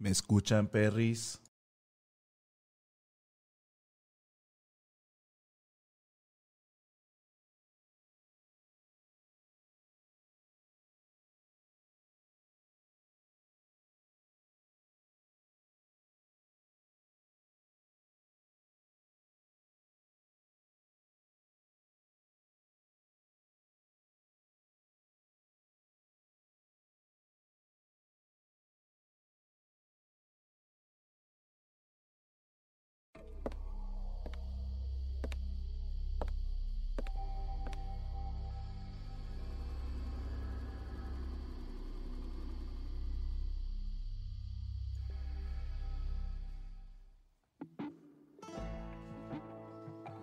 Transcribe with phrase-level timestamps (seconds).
[0.00, 1.38] ¿Me escuchan, perris?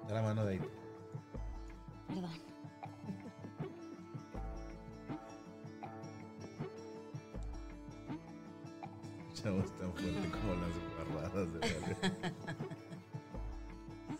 [0.07, 0.61] Da la mano de ahí.
[2.07, 2.31] Perdón.
[9.31, 10.71] Echamos tan fuerte como las
[11.13, 11.95] barradas de Vale.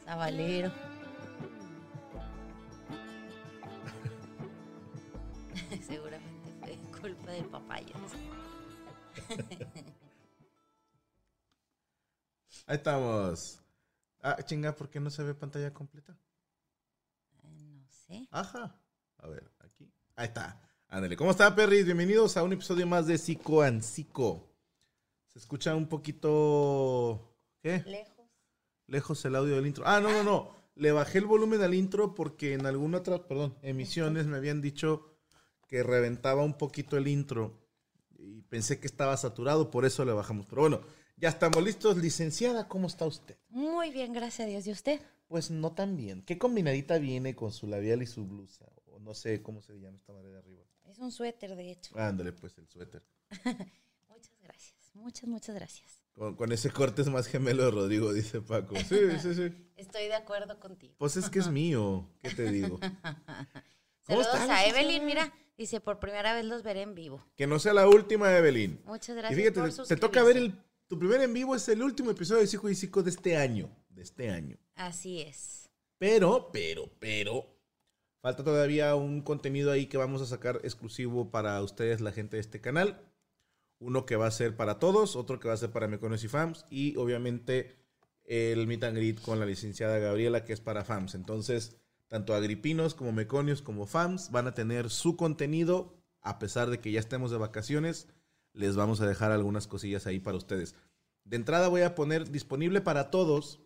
[0.05, 0.71] Sabalero.
[5.87, 7.93] Seguramente fue culpa del papaya.
[12.67, 13.66] Ahí estamos.
[14.29, 16.19] Ah, chinga, ¿por qué no se ve pantalla completa?
[17.43, 18.27] No sé.
[18.29, 18.77] Ajá.
[19.19, 19.89] A ver, aquí.
[20.17, 20.61] Ahí está.
[20.89, 21.15] Ándale.
[21.15, 21.85] ¿Cómo está, perris?
[21.85, 24.53] Bienvenidos a un episodio más de Psico and Psico.
[25.27, 27.37] Se escucha un poquito.
[27.61, 27.81] ¿Qué?
[27.85, 28.29] Lejos.
[28.87, 29.85] Lejos el audio del intro.
[29.87, 30.51] Ah, no, no, no.
[30.75, 35.21] Le bajé el volumen al intro porque en alguna otra, perdón, emisiones me habían dicho
[35.69, 37.65] que reventaba un poquito el intro.
[38.17, 40.47] Y pensé que estaba saturado, por eso le bajamos.
[40.47, 40.81] Pero bueno,
[41.17, 41.97] ya estamos listos.
[41.97, 43.35] Licenciada, ¿cómo está usted?
[43.49, 44.65] Muy bien, gracias a Dios.
[44.67, 45.01] ¿Y usted?
[45.27, 46.23] Pues no tan bien.
[46.23, 48.65] ¿Qué combinadita viene con su labial y su blusa?
[48.85, 50.63] O no sé cómo se llama esta madre de arriba.
[50.85, 51.97] Es un suéter, de hecho.
[51.99, 53.03] Ándale, pues el suéter.
[54.07, 54.91] Muchas gracias.
[54.93, 56.03] Muchas, muchas gracias.
[56.13, 58.75] Con, con ese corte es más gemelo de Rodrigo, dice Paco.
[58.77, 59.53] Sí, sí, sí.
[59.75, 60.95] Estoy de acuerdo contigo.
[60.97, 62.09] Pues es que es mío.
[62.23, 62.79] ¿Qué te digo?
[64.07, 64.65] Saludos estás, a?
[64.65, 65.33] Evelyn, mira.
[65.57, 67.25] Dice, por primera vez los veré en vivo.
[67.35, 68.79] Que no sea la última, Evelyn.
[68.85, 70.55] Muchas Y gracias fíjate, por te, te toca ver el.
[70.87, 73.69] Tu primer en vivo es el último episodio de Psico y Psico de este año.
[73.89, 74.57] De este año.
[74.75, 75.69] Así es.
[75.97, 77.45] Pero, pero, pero.
[78.21, 82.41] Falta todavía un contenido ahí que vamos a sacar exclusivo para ustedes, la gente de
[82.41, 83.01] este canal.
[83.79, 86.29] Uno que va a ser para todos, otro que va a ser para Meconos y
[86.29, 86.65] Fams.
[86.69, 87.75] Y obviamente
[88.23, 91.15] el meet and greet con la licenciada Gabriela, que es para Fams.
[91.15, 91.75] Entonces,
[92.07, 95.97] tanto agripinos como meconios como Fams van a tener su contenido.
[96.21, 98.07] A pesar de que ya estemos de vacaciones,
[98.57, 100.75] les vamos a dejar algunas cosillas ahí para ustedes.
[101.23, 103.59] De entrada voy a poner disponible para todos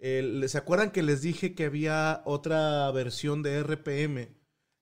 [0.00, 4.28] ¿Se acuerdan que les dije que había otra versión de RPM?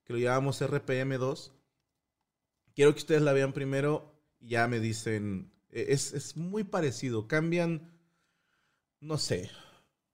[0.05, 1.55] Que lo llamamos RPM 2.
[2.75, 5.53] Quiero que ustedes la vean primero ya me dicen.
[5.71, 7.27] eh, Es, es muy parecido.
[7.29, 7.91] Cambian,
[9.01, 9.51] no sé,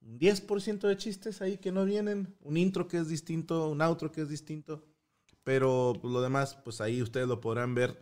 [0.01, 2.37] un 10% de chistes ahí que no vienen.
[2.41, 4.85] Un intro que es distinto, un outro que es distinto.
[5.43, 7.99] Pero pues, lo demás, pues ahí ustedes lo podrán ver.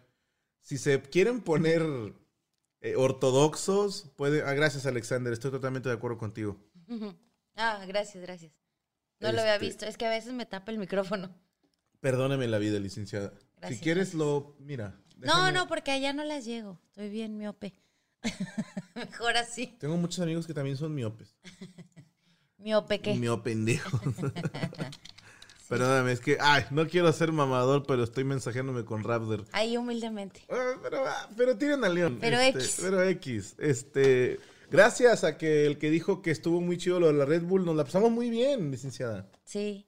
[0.63, 1.83] Si se quieren poner
[2.81, 4.43] eh, ortodoxos, puede.
[4.43, 5.33] Ah, gracias, Alexander.
[5.33, 6.57] Estoy totalmente de acuerdo contigo.
[7.57, 8.53] ah, gracias, gracias.
[9.21, 9.87] No lo había Este, visto.
[9.87, 11.35] Es que a veces me tapa el micrófono.
[12.01, 13.33] Perdóneme la vida, licenciada.
[13.59, 14.19] Gracias, si quieres, gracias.
[14.19, 14.57] lo.
[14.61, 14.99] Mira.
[15.19, 16.81] No, déjame- no, porque allá no las llego.
[16.87, 17.75] Estoy bien miope.
[18.95, 19.67] Mejor así.
[19.79, 21.37] Tengo muchos amigos que también son miopes.
[22.59, 23.15] ¿Miope qué?
[23.15, 24.01] Mio pendejo.
[25.71, 26.37] Perdóname, es que.
[26.41, 29.45] Ay, no quiero ser mamador, pero estoy mensajeándome con Raptor.
[29.53, 30.45] Ahí humildemente.
[30.51, 32.19] Ah, pero, ah, pero tienen a León.
[32.21, 32.79] Pero este, X.
[32.83, 33.55] Pero X.
[33.59, 34.41] Este.
[34.69, 37.65] Gracias a que el que dijo que estuvo muy chido lo de la Red Bull,
[37.65, 39.29] nos la pasamos muy bien, licenciada.
[39.45, 39.87] Sí.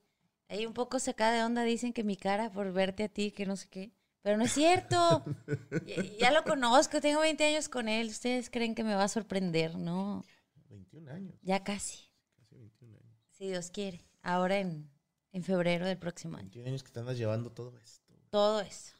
[0.49, 3.45] Ahí un poco sacada de onda dicen que mi cara por verte a ti, que
[3.45, 3.93] no sé qué.
[4.23, 5.25] Pero no es cierto.
[5.87, 8.09] ya, ya lo conozco, tengo 20 años con él.
[8.09, 10.25] Ustedes creen que me va a sorprender, ¿no?
[10.69, 11.35] 21 años.
[11.43, 12.09] Ya casi.
[12.37, 13.17] Casi 21 años.
[13.33, 14.05] Si Dios quiere.
[14.23, 14.92] Ahora en,
[15.33, 16.45] en febrero del próximo año.
[16.47, 18.15] 21 años que te andas llevando todo esto.
[18.31, 18.95] Todo eso.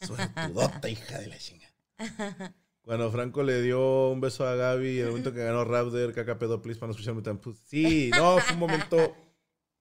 [0.00, 1.72] Suertudota, hija de la chinga.
[2.82, 6.62] Cuando Franco le dio un beso a Gaby, el momento que ganó Raptor, caca pedo,
[6.62, 9.16] please, para no escucharme tan Sí, no, fue un momento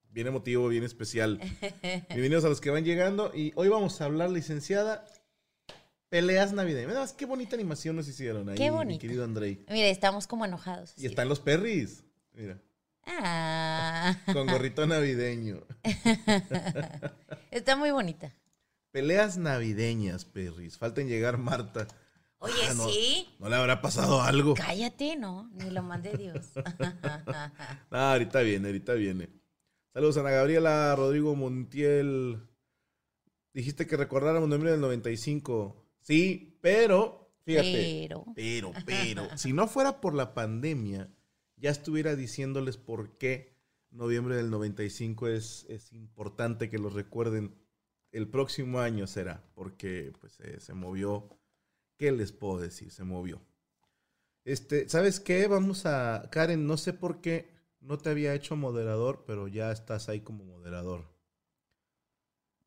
[0.10, 1.40] bien emotivo, bien especial.
[2.10, 3.32] Bienvenidos a los que van llegando.
[3.36, 5.06] Y hoy vamos a hablar, licenciada,
[6.10, 6.88] peleas navideñas.
[6.88, 9.02] Mira más qué bonita animación nos hicieron ahí, Qué mi bonita.
[9.02, 9.64] querido Andrei.
[9.70, 10.94] Mire, estamos como enojados.
[10.98, 11.06] Y así.
[11.06, 12.04] están los perris.
[12.34, 12.60] Mira,
[13.08, 15.62] Ah, con gorrito navideño.
[17.52, 18.34] está muy bonita.
[18.92, 20.78] Peleas navideñas, perris.
[20.78, 21.88] Falten llegar Marta.
[22.40, 22.90] Oye, Ah, no.
[22.90, 23.28] sí.
[23.40, 24.54] ¿No le habrá pasado algo?
[24.56, 26.52] Cállate, no, ni lo mande Dios.
[27.92, 29.30] Ah, ahorita viene, ahorita viene.
[29.94, 32.42] Saludos, Ana Gabriela, Rodrigo Montiel.
[33.54, 35.86] Dijiste que recordáramos noviembre del 95.
[36.02, 38.06] Sí, pero, fíjate.
[38.08, 41.10] Pero, Pero, pero, si no fuera por la pandemia,
[41.66, 43.58] ya estuviera diciéndoles por qué
[43.90, 47.56] noviembre del 95 es, es importante que lo recuerden.
[48.12, 51.28] El próximo año será, porque pues eh, se movió.
[51.98, 52.92] ¿Qué les puedo decir?
[52.92, 53.42] Se movió.
[54.44, 55.48] Este, ¿sabes qué?
[55.48, 56.30] Vamos a.
[56.32, 60.44] Karen, no sé por qué no te había hecho moderador, pero ya estás ahí como
[60.46, 61.10] moderador.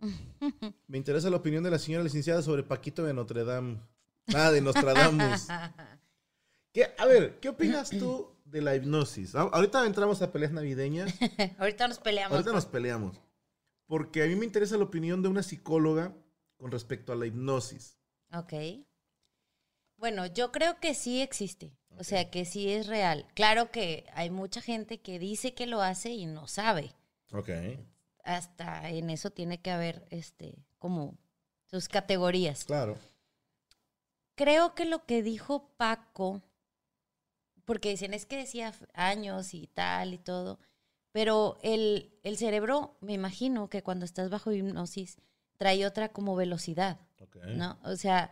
[0.89, 3.79] Me interesa la opinión de la señora licenciada sobre Paquito de Notre Dame.
[4.35, 5.47] Ah, de Nostradamus.
[6.75, 9.35] ¿Qué- a ver, ¿qué opinas tú de la hipnosis?
[9.35, 11.13] A- Ahorita entramos a peleas navideñas.
[11.59, 12.33] ahorita nos peleamos.
[12.37, 13.21] Ahorita nos peleamos.
[13.87, 16.15] Porque a mí me interesa la opinión de una psicóloga
[16.57, 17.99] con respecto a la hipnosis.
[18.33, 18.53] Ok.
[19.97, 21.73] Bueno, yo creo que sí existe.
[21.99, 23.27] O sea, que sí es real.
[23.35, 26.95] Claro que hay mucha gente que dice que lo hace y no sabe.
[27.33, 27.49] Ok.
[28.23, 31.17] Hasta en eso tiene que haber, este, como
[31.65, 32.65] sus categorías.
[32.65, 32.97] Claro.
[34.37, 36.43] Creo que lo que dijo Paco,
[37.69, 40.59] porque dicen es que decía años y tal y todo,
[41.13, 45.19] pero el, el cerebro, me imagino que cuando estás bajo hipnosis,
[45.59, 46.99] trae otra como velocidad.
[47.21, 47.37] Ok.
[47.49, 47.79] ¿no?
[47.85, 48.31] O sea,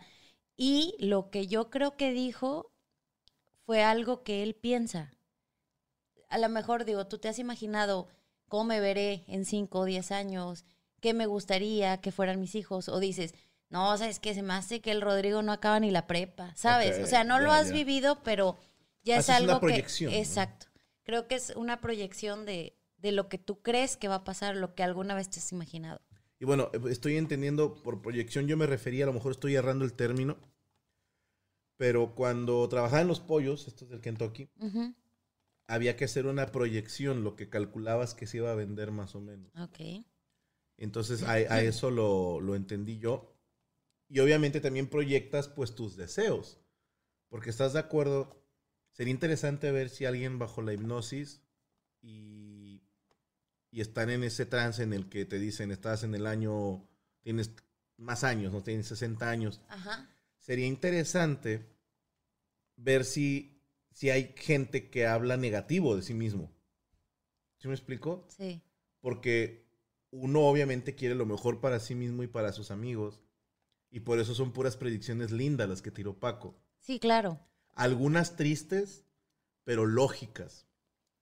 [0.56, 2.72] y lo que yo creo que dijo
[3.66, 5.12] fue algo que él piensa.
[6.30, 8.08] A lo mejor, digo, tú te has imaginado
[8.48, 10.64] cómo me veré en 5 o 10 años,
[11.00, 13.34] qué me gustaría que fueran mis hijos, o dices,
[13.68, 16.96] no, sabes que se me hace que el Rodrigo no acaba ni la prepa, ¿sabes?
[16.96, 18.56] Ok, o sea, no lo has vivido, pero
[19.06, 19.66] ya es una algo que...
[19.66, 20.18] proyección, ¿no?
[20.18, 20.66] Exacto.
[21.04, 24.56] Creo que es una proyección de, de lo que tú crees que va a pasar,
[24.56, 26.00] lo que alguna vez te has imaginado.
[26.38, 29.84] Y bueno, eh, estoy entendiendo por proyección, yo me refería, a lo mejor estoy errando
[29.84, 30.36] el término,
[31.76, 34.50] pero cuando trabajaba en los pollos, estos del Kentucky,
[35.66, 39.20] había que hacer una proyección, lo que calculabas que se iba a vender más o
[39.20, 39.52] menos.
[39.56, 40.04] Ok.
[40.78, 43.32] Entonces a, a eso lo, lo entendí yo.
[44.08, 46.60] Y obviamente también proyectas pues tus deseos,
[47.28, 48.45] porque estás de acuerdo,
[48.96, 51.42] sería interesante ver si alguien bajo la hipnosis
[52.00, 52.80] y,
[53.70, 56.88] y están en ese trance en el que te dicen, estás en el año,
[57.20, 57.50] tienes
[57.98, 59.60] más años, no tienes 60 años.
[59.68, 60.08] Ajá.
[60.38, 61.66] Sería interesante
[62.76, 63.60] ver si,
[63.92, 66.50] si hay gente que habla negativo de sí mismo.
[67.58, 68.26] ¿Sí me explico?
[68.34, 68.62] Sí.
[69.02, 69.66] Porque
[70.10, 73.20] uno obviamente quiere lo mejor para sí mismo y para sus amigos.
[73.90, 76.58] Y por eso son puras predicciones lindas las que tiró Paco.
[76.80, 77.38] Sí, claro.
[77.76, 79.04] Algunas tristes,
[79.62, 80.66] pero lógicas.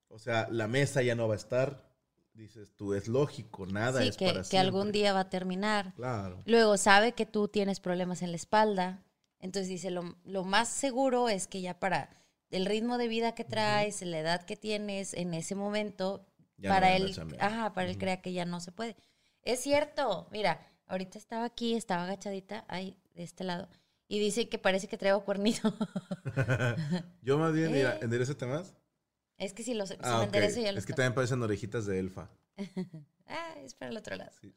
[0.07, 1.85] O sea, la mesa ya no va a estar.
[2.33, 4.59] Dices tú, es lógico, nada sí, es que, para que siempre.
[4.67, 5.93] algún día va a terminar.
[5.95, 6.41] Claro.
[6.45, 9.05] Luego sabe que tú tienes problemas en la espalda.
[9.39, 12.09] Entonces dice, lo, lo más seguro es que ya para
[12.49, 16.25] el ritmo de vida que traes, la edad que tienes en ese momento,
[16.57, 17.99] Ya no para a él, ajá, para él Ujú.
[17.99, 18.95] crea que ya no se puede.
[19.43, 23.69] Es cierto, mira, ahorita estaba aquí, estaba agachadita, ahí, de este lado,
[24.07, 25.73] y dice que parece que traigo cuernito.
[27.21, 27.99] Yo más bien, mira, Eh.
[28.03, 28.75] enderezate más.
[29.37, 30.23] es que si, lo, si Ah, me ok.
[30.25, 32.29] enderezo ya Es que también parecen orejitas de elfa.
[33.27, 34.29] Ah, es para el otro lado.
[34.39, 34.53] Sí.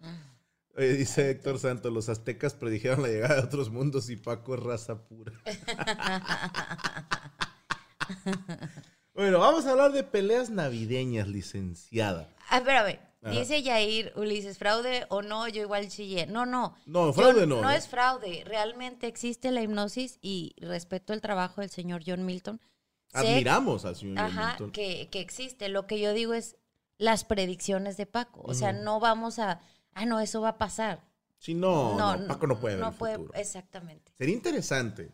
[0.76, 4.62] Oye, dice Héctor Santos, los aztecas predijeron la llegada de otros mundos y Paco es
[4.62, 5.32] raza pura.
[9.18, 12.28] Bueno, vamos a hablar de peleas navideñas, licenciada.
[12.50, 13.00] Ah, espérame.
[13.20, 13.32] Ajá.
[13.36, 16.28] Dice Yair, Ulises, fraude o no, yo igual chillé.
[16.28, 16.76] No, no.
[16.86, 17.60] No, Yo- fraude no.
[17.60, 17.76] No ¿eh?
[17.76, 18.44] es fraude.
[18.46, 22.60] Realmente existe la hipnosis y respeto el trabajo del señor John Milton.
[23.08, 24.70] Sé- Admiramos al señor Ajá, Milton.
[24.70, 25.68] que, que existe.
[25.68, 26.54] Lo que yo digo es
[26.96, 28.40] las predicciones de Paco.
[28.44, 29.60] O sea, no vamos a,
[29.94, 31.02] ah, no, eso va a pasar.
[31.38, 33.34] Sí, no, no, Paco no puede ver no el puede- futuro.
[33.34, 34.12] Exactamente.
[34.16, 35.10] Sería interesante.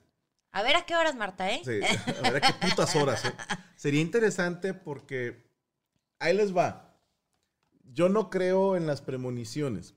[0.55, 1.61] A ver a qué horas, Marta, ¿eh?
[1.65, 1.81] Sí,
[2.23, 3.35] a ver a qué putas horas, ¿eh?
[3.75, 5.51] Sería interesante porque
[6.21, 6.97] ahí les va.
[7.83, 9.97] Yo no creo en las premoniciones.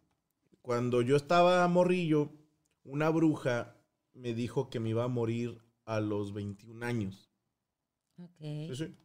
[0.63, 2.31] Cuando yo estaba morrillo,
[2.83, 3.75] una bruja
[4.13, 7.29] me dijo que me iba a morir a los 21 años.
[8.17, 8.39] Ok.
[8.39, 8.97] Sí, sí.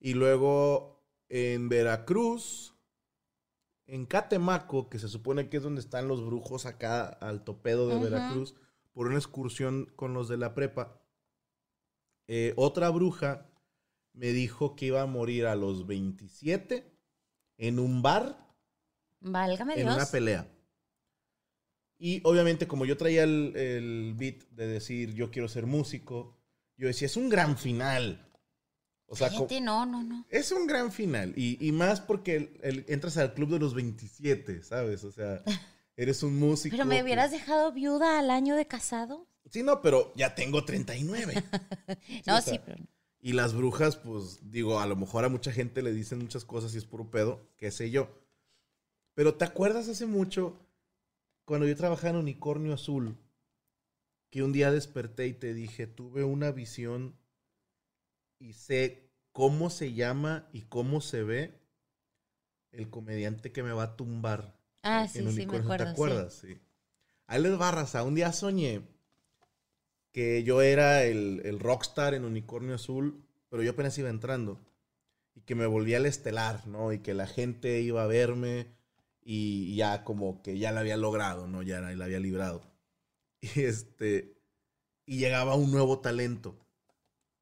[0.00, 2.74] Y luego en Veracruz,
[3.86, 8.00] en Catemaco, que se supone que es donde están los brujos acá al topedo de.
[8.00, 8.56] Veracruz,
[8.98, 11.00] por una excursión con los de la prepa,
[12.26, 13.46] eh, otra bruja
[14.12, 16.92] me dijo que iba a morir a los 27
[17.58, 18.44] en un bar
[19.20, 19.94] Válgame en Dios.
[19.94, 20.48] una pelea.
[21.96, 26.36] Y obviamente como yo traía el, el beat de decir yo quiero ser músico,
[26.76, 28.28] yo decía, es un gran final.
[29.06, 30.26] O sea, Cállate, no, no, no.
[30.28, 31.34] es un gran final.
[31.36, 35.04] Y, y más porque el- el- entras al club de los 27, ¿sabes?
[35.04, 35.40] O sea,
[35.98, 36.74] eres un músico.
[36.74, 39.26] Pero me que- hubieras dejado viuda al año de casado.
[39.50, 41.34] Sí, no, pero ya tengo 39.
[42.26, 42.82] no, o sea, sí, pero.
[43.20, 46.74] Y las brujas, pues digo, a lo mejor a mucha gente le dicen muchas cosas
[46.74, 48.08] y es puro pedo, qué sé yo.
[49.14, 50.56] Pero ¿te acuerdas hace mucho
[51.44, 53.16] cuando yo trabajaba en Unicornio Azul?
[54.30, 57.16] Que un día desperté y te dije, tuve una visión
[58.38, 61.58] y sé cómo se llama y cómo se ve
[62.70, 64.57] el comediante que me va a tumbar.
[64.82, 65.76] Ah, en sí, sí, me acuerdo.
[65.76, 65.90] ¿Te sí.
[65.90, 66.34] acuerdas?
[66.34, 66.58] Sí.
[67.26, 68.02] Ahí les va, raza.
[68.04, 68.82] Un día soñé
[70.12, 74.60] que yo era el, el rockstar en Unicornio Azul, pero yo apenas iba entrando.
[75.34, 76.92] Y que me volvía el estelar, ¿no?
[76.92, 78.66] Y que la gente iba a verme
[79.22, 81.62] y ya como que ya la había logrado, ¿no?
[81.62, 82.62] Ya la había librado.
[83.40, 84.34] Y este...
[85.06, 86.58] Y llegaba un nuevo talento.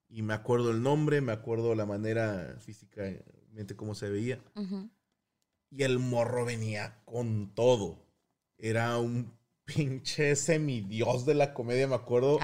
[0.09, 4.40] Y me acuerdo el nombre, me acuerdo la manera físicamente cómo se veía.
[4.55, 4.88] Ujú.
[5.70, 8.06] Y el morro venía con todo.
[8.58, 12.38] Era un pinche semidios de la comedia, me acuerdo.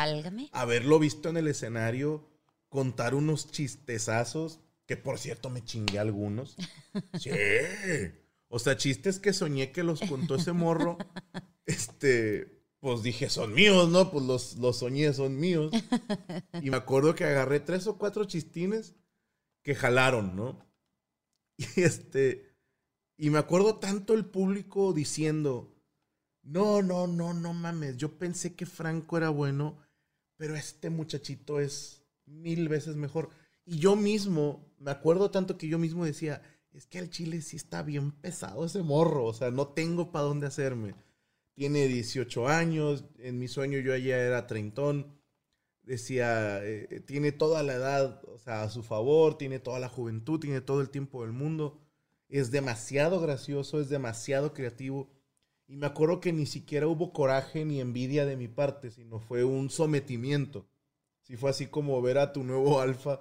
[0.52, 2.28] Haberlo visto en el escenario,
[2.68, 6.56] contar unos chistezazos, que por cierto me chingué algunos.
[7.18, 7.30] Sí.
[8.48, 10.98] O sea, chistes que soñé que los contó ese morro.
[11.64, 14.10] Este, pues dije, son míos, ¿no?
[14.10, 15.72] Pues los, los soñé, son míos.
[16.60, 18.96] Y me acuerdo que agarré tres o cuatro chistines
[19.62, 20.66] que jalaron, ¿no?
[21.56, 22.51] Y este,
[23.16, 25.72] y me acuerdo tanto el público diciendo,
[26.42, 29.78] no, no, no, no mames, yo pensé que Franco era bueno,
[30.36, 33.30] pero este muchachito es mil veces mejor.
[33.64, 36.42] Y yo mismo, me acuerdo tanto que yo mismo decía,
[36.72, 40.24] es que al chile sí está bien pesado ese morro, o sea, no tengo para
[40.24, 40.94] dónde hacerme.
[41.54, 45.14] Tiene 18 años, en mi sueño yo ya era treintón,
[45.82, 50.40] decía, eh, tiene toda la edad, o sea, a su favor, tiene toda la juventud,
[50.40, 51.78] tiene todo el tiempo del mundo,
[52.32, 55.10] es demasiado gracioso, es demasiado creativo.
[55.66, 59.44] Y me acuerdo que ni siquiera hubo coraje ni envidia de mi parte, sino fue
[59.44, 60.66] un sometimiento.
[61.20, 63.20] Sí fue así como ver a tu nuevo alfa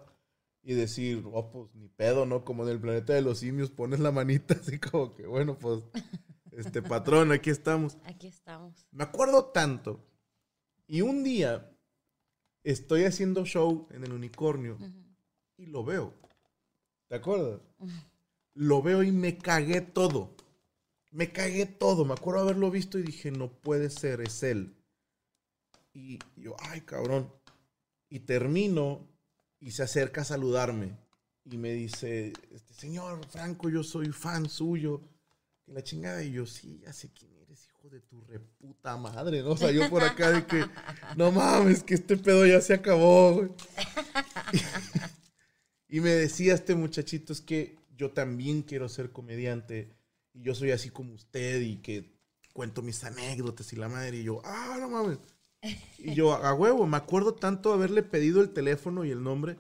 [0.64, 2.46] y decir, oh, pues ni pedo, ¿no?
[2.46, 5.84] Como en el planeta de los simios, pones la manita así como que, bueno, pues,
[6.52, 7.98] este patrón, aquí estamos.
[8.06, 8.88] Aquí estamos.
[8.92, 10.08] Me acuerdo tanto.
[10.88, 11.70] Y un día
[12.64, 14.78] estoy haciendo show en el unicornio
[15.58, 16.14] y lo veo.
[17.08, 17.60] ¿Te acuerdas?
[18.54, 20.36] Lo veo y me cagué todo.
[21.12, 22.06] Me cagué todo.
[22.06, 24.76] Me acuerdo haberlo visto y dije, no puede ser, es él.
[25.94, 27.32] Y yo, ay, cabrón.
[28.10, 29.08] Y termino
[29.60, 30.98] y se acerca a saludarme.
[31.46, 35.02] Y me dice, este señor Franco, yo soy fan suyo.
[35.66, 36.24] Que la chingada.
[36.24, 39.42] Y yo, sí, ya sé quién eres, hijo de tu reputa madre.
[39.42, 39.52] ¿no?
[39.52, 40.66] O sea, yo por acá de que,
[41.18, 43.50] no mames, que este pedo ya se acabó, güey.
[45.94, 49.90] Y me decía este muchachito, es que yo también quiero ser comediante
[50.34, 52.12] y yo soy así como usted y que
[52.54, 55.20] cuento mis anécdotas y la madre y yo, ah, no mames.
[56.00, 59.58] Y yo, a huevo, me acuerdo tanto haberle pedido el teléfono y el nombre.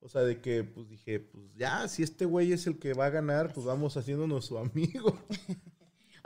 [0.00, 3.06] O sea, de que, pues dije, pues ya, si este güey es el que va
[3.06, 5.18] a ganar, pues vamos haciéndonos su amigo.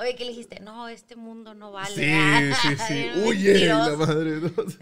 [0.01, 0.61] Oye, ¿qué le dijiste?
[0.61, 1.95] No, este mundo no vale.
[1.95, 3.11] Sí, sí, sí.
[3.27, 3.97] Huye, la mentiroso.
[3.99, 4.41] madre.
[4.41, 4.79] No, Sí.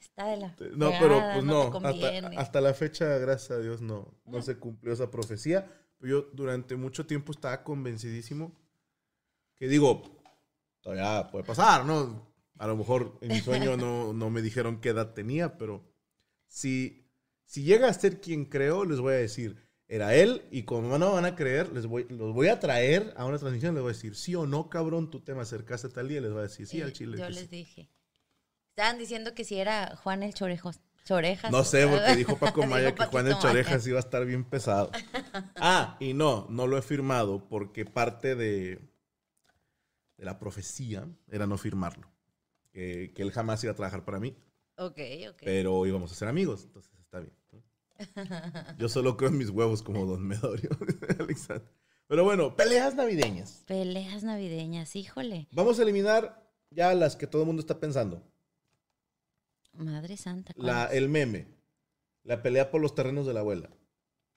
[0.00, 1.70] Está de la No, fregada, pero pues no.
[1.70, 5.70] no, hasta, hasta la fecha, gracias a Dios, no, no se cumplió esa profecía.
[6.00, 8.52] Yo durante mucho tiempo estaba convencidísimo
[9.56, 10.02] que digo,
[10.80, 12.26] todavía puede pasar, ¿no?
[12.58, 15.84] A lo mejor en mi sueño no, no me dijeron qué edad tenía, pero
[16.48, 17.08] sí,
[17.44, 21.12] Si llega a ser quien creo, les voy a decir, era él, y como no
[21.12, 23.94] van a creer, les voy, los voy a traer a una transmisión, les voy a
[23.94, 26.66] decir, sí o no, cabrón, tú te me acercaste tal día, les voy a decir,
[26.66, 27.18] sí, al chile.
[27.18, 27.46] Yo les sí".
[27.46, 27.88] dije.
[28.70, 30.80] Estaban diciendo que si era Juan el Chorejos.
[31.06, 31.52] Chorejas.
[31.52, 33.38] No sé, porque dijo Paco Dijo Maya que Juan el.
[33.38, 34.90] Chorejas iba a estar bien pesado.
[35.56, 38.80] Ah, y no, no lo he firmado porque parte de,
[40.16, 42.10] de la profecía era no firmarlo.
[42.72, 44.36] Que, que él jamás iba a trabajar para mí,
[44.76, 44.98] Ok,
[45.30, 45.42] ok.
[45.44, 47.32] pero íbamos a ser amigos, entonces está bien.
[48.78, 50.70] Yo solo creo en mis huevos como Don Medorio.
[51.18, 51.66] Alexander.
[52.08, 53.64] Pero bueno, peleas navideñas.
[53.66, 55.48] Peleas navideñas, híjole.
[55.52, 58.22] Vamos a eliminar ya las que todo el mundo está pensando.
[59.72, 60.52] Madre santa.
[60.56, 61.48] La, el meme,
[62.22, 63.70] la pelea por los terrenos de la abuela.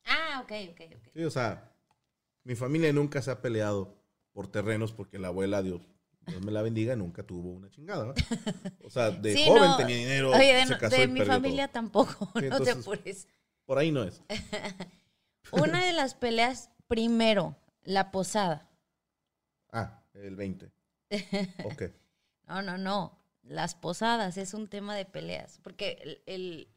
[0.05, 1.07] Ah, ok, ok, ok.
[1.13, 1.71] Sí, o sea,
[2.43, 3.95] mi familia nunca se ha peleado
[4.33, 5.81] por terrenos porque la abuela, Dios,
[6.27, 8.05] Dios me la bendiga, nunca tuvo una chingada.
[8.05, 8.13] ¿no?
[8.83, 9.77] O sea, de Sí, joven no.
[9.77, 11.73] tenía dinero, Oye, de, se casó de y mi familia todo.
[11.73, 13.27] tampoco, Sí, no te entonces- apures.
[13.69, 14.23] Por ahí no es.
[15.51, 18.67] Una de las peleas, primero, la posada.
[19.71, 20.71] Ah, el 20.
[21.65, 21.83] Ok.
[22.47, 23.19] No, no, no.
[23.43, 25.59] Las posadas es un tema de peleas.
[25.61, 26.75] Porque el, el-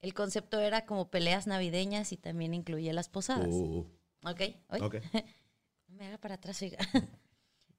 [0.00, 3.48] el concepto era como peleas navideñas y también incluye las posadas.
[3.50, 3.84] Uh,
[4.22, 4.40] ¿Ok?
[4.68, 4.84] ¿Oye?
[4.84, 4.94] ok.
[5.88, 6.78] Me haga para atrás, oiga.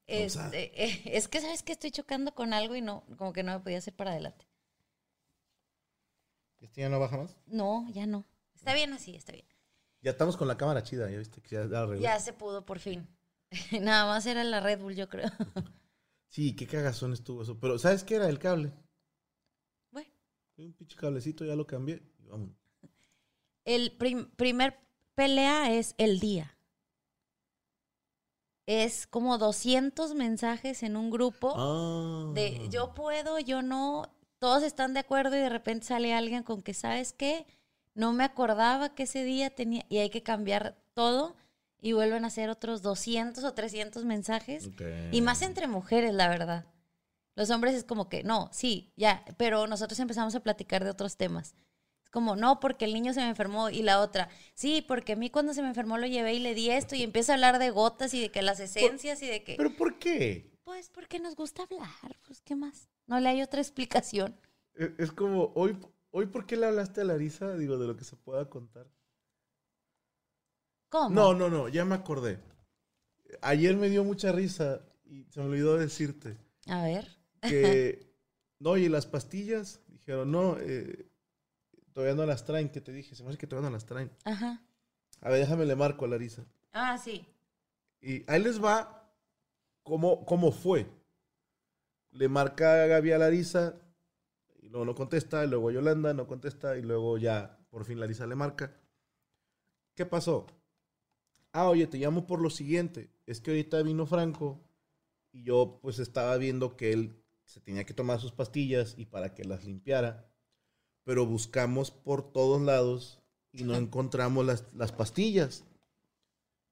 [0.06, 3.54] Este, eh, es que, ¿sabes que Estoy chocando con algo y no, como que no
[3.54, 4.46] me podía hacer para adelante.
[6.60, 7.38] ¿Este ya no baja más?
[7.46, 8.26] No, ya no.
[8.60, 9.46] Está bien así, está bien.
[10.02, 11.98] Ya estamos con la cámara chida, ya viste que ya la.
[11.98, 13.08] Ya se pudo por fin.
[13.82, 15.30] Nada más era la Red Bull, yo creo.
[16.32, 17.60] Sí, qué cagazón estuvo eso.
[17.60, 18.30] Pero, ¿sabes qué era?
[18.30, 18.72] El cable.
[19.92, 20.12] Bueno.
[20.58, 22.04] Un pinche cablecito, ya lo cambié.
[22.20, 22.56] vámonos.
[23.66, 24.78] El prim- primer
[25.16, 26.56] pelea es el día.
[28.68, 32.32] Es como 200 mensajes en un grupo Ah.
[32.36, 34.04] de yo puedo, yo no.
[34.38, 37.48] Todos están de acuerdo y de repente sale alguien con que, ¿sabes qué?
[38.00, 39.86] No me acordaba que ese día tenía.
[39.90, 41.36] Y hay que cambiar todo
[41.82, 44.70] y vuelven a hacer otros 200 o 300 mensajes.
[45.12, 46.66] Y más entre mujeres, la verdad.
[47.36, 51.18] Los hombres es como que, no, sí, ya, pero nosotros empezamos a platicar de otros
[51.18, 51.56] temas.
[52.02, 55.16] Es como, no, porque el niño se me enfermó y la otra, sí, porque a
[55.18, 57.60] mí cuando se me enfermó lo llevé y le di esto y empieza a hablar
[57.60, 60.52] de gotas y de que las esencias y de que, ¿Pero por qué?
[60.64, 62.88] pues porque nos gusta hablar, pues qué más.
[63.08, 64.40] No le hay otra explicación.
[64.74, 65.78] Es es como, hoy,
[66.12, 67.56] hoy ¿por qué le hablaste a Larisa?
[67.56, 68.88] Digo, de lo que se pueda contar.
[70.90, 71.10] ¿Cómo?
[71.10, 72.40] No, no, no, ya me acordé.
[73.42, 77.08] Ayer me dio mucha risa y se me olvidó decirte A ver.
[77.42, 78.12] que,
[78.60, 81.08] no, y las pastillas, dijeron, no, eh,
[81.94, 84.12] todavía no las traen, que te dije, se me hace que todavía no las traen.
[84.26, 84.64] Ajá.
[85.22, 86.46] A ver, déjame le marco a Larisa.
[86.72, 87.26] Ah, sí.
[88.02, 89.12] Y ahí les va
[89.84, 90.88] cómo, cómo fue.
[92.12, 93.76] Le marca a Gaby a Larisa,
[94.70, 98.28] y luego no contesta, y luego Yolanda no contesta, y luego ya por fin Larisa
[98.28, 98.72] le marca.
[99.96, 100.46] ¿Qué pasó?
[101.52, 103.10] Ah, oye, te llamo por lo siguiente.
[103.26, 104.62] Es que ahorita vino Franco
[105.32, 109.34] y yo pues estaba viendo que él se tenía que tomar sus pastillas y para
[109.34, 110.32] que las limpiara.
[111.04, 115.66] Pero buscamos por todos lados y no encontramos las, las pastillas.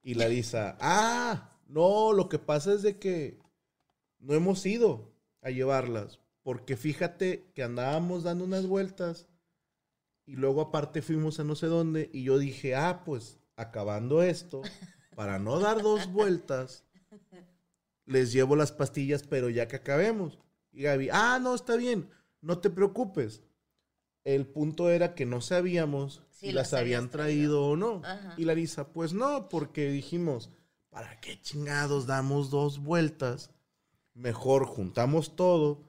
[0.03, 3.39] Y Larisa, ah, no, lo que pasa es de que
[4.19, 6.19] no hemos ido a llevarlas.
[6.47, 9.27] Porque fíjate que andábamos dando unas vueltas
[10.25, 14.61] y luego aparte fuimos a no sé dónde y yo dije, ah, pues acabando esto,
[15.17, 16.85] para no dar dos vueltas,
[18.05, 20.39] les llevo las pastillas, pero ya que acabemos.
[20.71, 23.43] Y Gaby, ah, no, está bien, no te preocupes.
[24.23, 28.01] El punto era que no sabíamos Sí, si las habían traído o no.
[28.05, 28.35] Ajá.
[28.37, 30.49] Y Larisa, pues no, porque dijimos,
[30.87, 33.51] ¿para qué chingados damos dos vueltas?
[34.13, 35.86] Mejor juntamos todo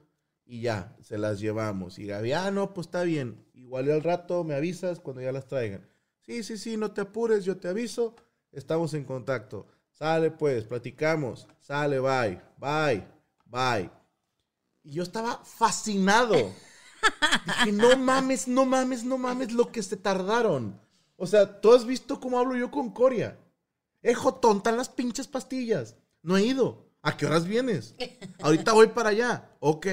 [0.49, 1.99] y ya, se las llevamos.
[1.99, 3.45] Y Gaby, ah, no, pues está bien.
[3.53, 5.87] Igual al rato me avisas cuando ya las traigan.
[6.21, 8.15] Sí, sí, sí, no te apures, yo te aviso.
[8.51, 9.67] Estamos en contacto.
[9.93, 11.47] Sale pues, platicamos.
[11.59, 13.05] Sale, bye, bye,
[13.45, 13.91] bye.
[14.81, 16.33] Y yo estaba fascinado.
[17.45, 20.81] Dije, no mames, no mames, no mames lo que se tardaron.
[21.15, 23.37] O sea, tú has visto cómo hablo yo con Coria.
[24.01, 25.95] Ejo, tonta las pinches pastillas.
[26.23, 26.89] No he ido.
[27.03, 27.93] ¿A qué horas vienes?
[28.41, 29.51] Ahorita voy para allá.
[29.59, 29.85] Ok.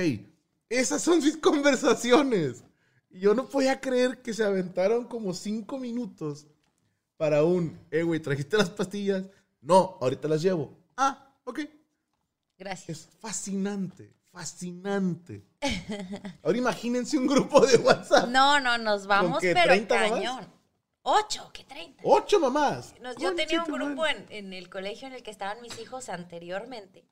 [0.68, 2.64] Esas son mis conversaciones.
[3.10, 6.46] Yo no podía creer que se aventaron como cinco minutos
[7.16, 9.24] para un, eh, güey, ¿trajiste las pastillas?
[9.60, 10.76] No, ahorita las llevo.
[10.96, 11.60] Ah, ok.
[12.58, 12.88] Gracias.
[13.00, 15.46] Es fascinante, fascinante.
[16.42, 18.28] Ahora imagínense un grupo de WhatsApp.
[18.28, 20.10] No, no, nos vamos, pero 30 mamás?
[20.10, 20.46] cañón.
[21.02, 22.02] Ocho, ¿qué 30?
[22.04, 22.94] Ocho mamás.
[23.00, 26.08] Nos- yo tenía un grupo en, en el colegio en el que estaban mis hijos
[26.08, 27.06] anteriormente.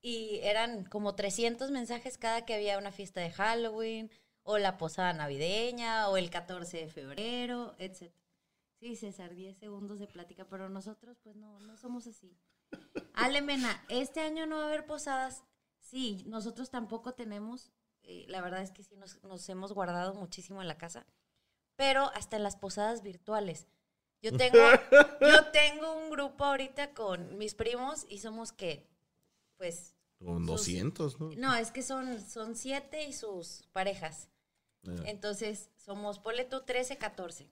[0.00, 4.10] Y eran como 300 mensajes cada que había una fiesta de Halloween
[4.42, 8.10] o la posada navideña, o el 14 de febrero, etc.
[8.80, 12.34] Sí, César, 10 segundos de plática, pero nosotros pues no, no somos así.
[13.14, 15.44] Ale Mena, este año no va a haber posadas.
[15.80, 20.62] Sí, nosotros tampoco tenemos, eh, la verdad es que sí nos, nos hemos guardado muchísimo
[20.62, 21.06] en la casa,
[21.76, 23.66] pero hasta en las posadas virtuales.
[24.22, 24.58] Yo tengo,
[25.20, 28.88] yo tengo un grupo ahorita con mis primos y somos que,
[29.58, 31.30] pues, Con Sus- 200, ¿no?
[31.36, 34.28] no, es que son, son siete y sus parejas.
[34.86, 34.94] Ah.
[35.04, 37.46] Entonces, somos, ponle tú 13, 14.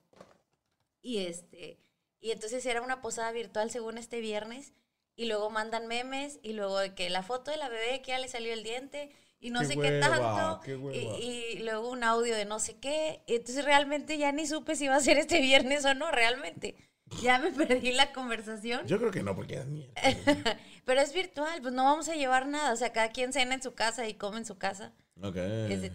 [1.01, 1.77] Y este,
[2.19, 4.73] y entonces era una posada virtual según este viernes,
[5.15, 8.19] y luego mandan memes, y luego de que la foto de la bebé que ya
[8.19, 12.03] le salió el diente, y no Qué sé qué tanto, qué y, y luego un
[12.03, 13.21] audio de no sé qué.
[13.27, 16.75] Y entonces realmente ya ni supe si iba a ser este viernes o no, realmente.
[17.21, 18.85] Ya me perdí la conversación.
[18.87, 19.93] Yo creo que no, porque es mierda.
[20.85, 22.73] Pero es virtual, pues no vamos a llevar nada.
[22.73, 24.93] O sea, cada quien cena en su casa y come en su casa.
[25.21, 25.35] ok.
[25.35, 25.91] Ese-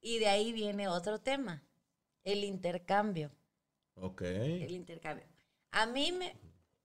[0.00, 1.62] Y de ahí viene otro tema,
[2.24, 3.30] el intercambio.
[3.94, 4.22] Ok.
[4.22, 5.26] El intercambio.
[5.70, 6.36] A mí me,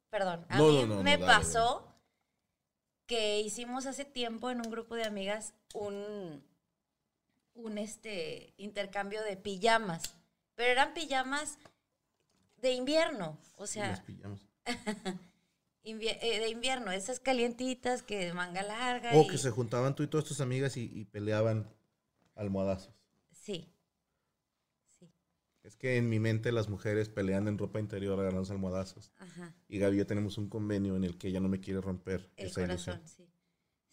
[0.10, 1.94] perdón, a No, mí no, no, me dale, pasó
[3.06, 6.44] que hicimos hace tiempo en un grupo de amigas un,
[7.54, 10.16] un este, intercambio de pijamas.
[10.56, 11.58] Pero eran pijamas
[12.62, 14.04] de invierno, o sea,
[15.84, 19.14] eh, de invierno, esas calientitas que de manga larga.
[19.16, 21.68] O y- que se juntaban tú y todas tus amigas y, y peleaban
[22.36, 22.94] almohadazos.
[23.32, 23.72] Sí.
[25.00, 25.08] Sí,
[25.64, 29.12] Es que en mi mente las mujeres pelean en ropa interior agarrándose almohadazos.
[29.18, 29.56] ajá.
[29.68, 32.30] Y Gaby y yo tenemos un convenio en el que ella no me quiere romper
[32.36, 33.28] El esa corazón, ilusión.
[33.28, 33.34] sí.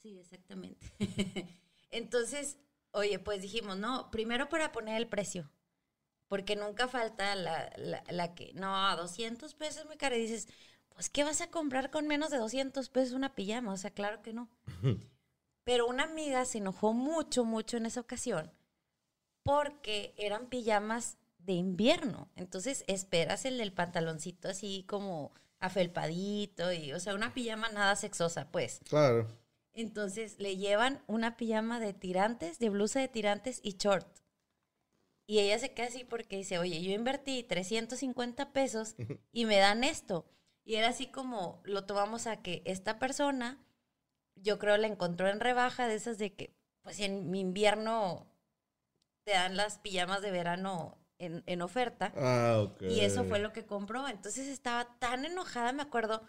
[0.03, 0.87] Sí, exactamente.
[1.91, 2.59] Entonces,
[2.91, 5.51] oye, pues dijimos, no, primero para poner el precio.
[6.29, 10.17] Porque nunca falta la, la, la que, no, 200 pesos es muy caro.
[10.17, 10.49] Y dices,
[10.89, 13.73] pues, ¿qué vas a comprar con menos de 200 pesos una pijama?
[13.73, 14.49] O sea, claro que no.
[15.65, 18.51] Pero una amiga se enojó mucho, mucho en esa ocasión
[19.45, 22.29] porque eran pijamas de invierno.
[22.35, 28.49] Entonces esperas el del pantaloncito así como afelpadito y, o sea, una pijama nada sexosa,
[28.51, 28.81] pues.
[28.89, 29.29] Claro.
[29.75, 34.09] Entonces le llevan una pijama de tirantes, de blusa de tirantes y short.
[35.27, 38.95] Y ella se queda así porque dice, oye, yo invertí 350 pesos
[39.33, 40.27] y me dan esto.
[40.65, 43.65] Y era así como lo tomamos a que esta persona,
[44.35, 48.27] yo creo la encontró en rebaja de esas de que, pues en mi invierno
[49.25, 52.13] te dan las pijamas de verano en, en oferta.
[52.17, 52.83] Ah, ok.
[52.83, 54.07] Y eso fue lo que compró.
[54.09, 56.23] Entonces estaba tan enojada, me acuerdo.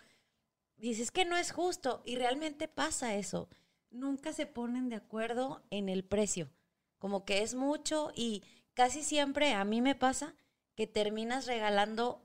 [0.78, 2.02] Dices que no es justo.
[2.06, 3.50] Y realmente pasa eso.
[3.90, 6.50] Nunca se ponen de acuerdo en el precio.
[6.98, 8.44] Como que es mucho y
[8.76, 10.36] casi siempre a mí me pasa
[10.76, 12.22] que terminas regalando.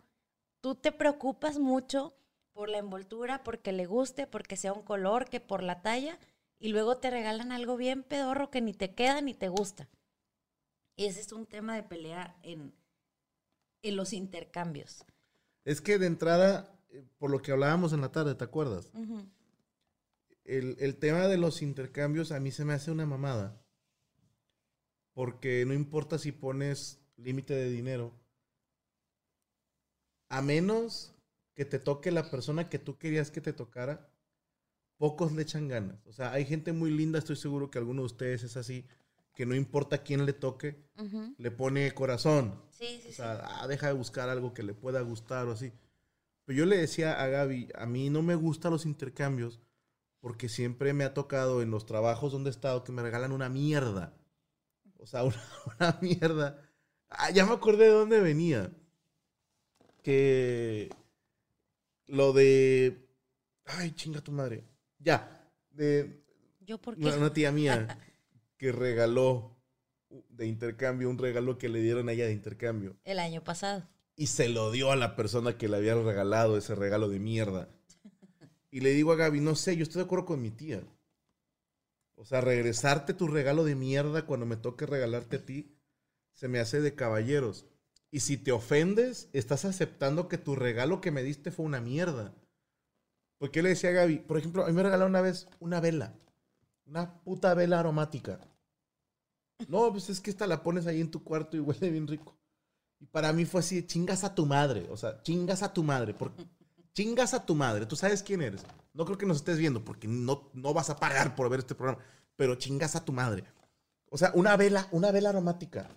[0.61, 2.15] Tú te preocupas mucho
[2.53, 6.19] por la envoltura, porque le guste, porque sea un color, que por la talla.
[6.59, 9.89] Y luego te regalan algo bien pedorro que ni te queda ni te gusta.
[10.97, 12.75] Y ese es un tema de pelea en,
[13.83, 15.07] en los intercambios.
[15.65, 18.91] Es que de entrada, eh, por lo que hablábamos en la tarde, ¿te acuerdas?
[20.45, 23.60] El, el tema de los intercambios a mí se me hace una mamada.
[25.21, 28.11] Porque no importa si pones límite de dinero.
[30.31, 31.13] A menos
[31.55, 34.09] que te toque la persona que tú querías que te tocara,
[34.97, 36.07] pocos le echan ganas.
[36.07, 38.87] O sea, hay gente muy linda, estoy seguro que alguno de ustedes es así,
[39.35, 40.83] que no importa quién le toque,
[41.37, 42.59] le pone corazón.
[42.71, 43.13] Sí, sí, O sí.
[43.17, 45.71] sea, ah, deja de buscar algo que le pueda gustar o así.
[46.47, 49.61] Pero yo le decía a Gaby, a mí no me gustan los intercambios
[50.21, 53.51] porque siempre me ha tocado en los trabajos donde he estado que me regalan una
[53.51, 54.17] mierda.
[55.01, 55.43] O sea, una,
[55.79, 56.63] una mierda.
[57.09, 58.71] Ah, ya me acordé de dónde venía.
[60.03, 60.89] Que
[62.07, 63.07] lo de...
[63.67, 64.65] Ay, chinga tu madre.
[64.99, 65.47] Ya.
[65.71, 66.23] De
[66.61, 67.07] ¿Yo por qué?
[67.07, 67.99] una, una tía mía
[68.57, 69.57] que regaló
[70.29, 73.89] de intercambio un regalo que le dieron a ella de intercambio El año pasado.
[74.17, 77.69] y se lo dio a la persona que le había regalado ese regalo de mierda.
[78.73, 80.83] Y le digo a Gaby, no sé, yo estoy de acuerdo con mi tía.
[82.21, 85.75] O sea, regresarte tu regalo de mierda cuando me toque regalarte a ti,
[86.35, 87.65] se me hace de caballeros.
[88.11, 92.35] Y si te ofendes, estás aceptando que tu regalo que me diste fue una mierda.
[93.39, 95.81] Porque yo le decía a Gaby, por ejemplo, a mí me regalaron una vez una
[95.81, 96.15] vela.
[96.85, 98.39] Una puta vela aromática.
[99.67, 102.39] No, pues es que esta la pones ahí en tu cuarto y huele bien rico.
[102.99, 104.87] Y para mí fue así, chingas a tu madre.
[104.91, 106.13] O sea, chingas a tu madre.
[106.13, 106.45] Porque,
[107.01, 107.87] chingas a tu madre.
[107.87, 108.63] Tú sabes quién eres.
[108.93, 111.75] No creo que nos estés viendo porque no, no vas a pagar por ver este
[111.75, 112.03] programa.
[112.37, 113.45] Pero chingas a tu madre.
[114.11, 115.89] O sea, una vela, una vela aromática.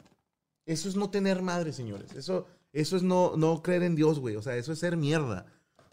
[0.65, 2.13] Eso es no tener madre, señores.
[2.13, 4.37] Eso, eso es no, no creer en Dios, güey.
[4.37, 5.45] O sea, eso es ser mierda.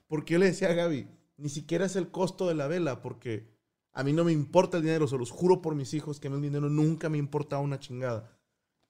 [0.07, 3.49] Porque yo le decía a Gaby, ni siquiera es el costo de la vela, porque
[3.92, 6.31] a mí no me importa el dinero, se los juro por mis hijos que a
[6.31, 8.31] mí el dinero nunca me importa una chingada.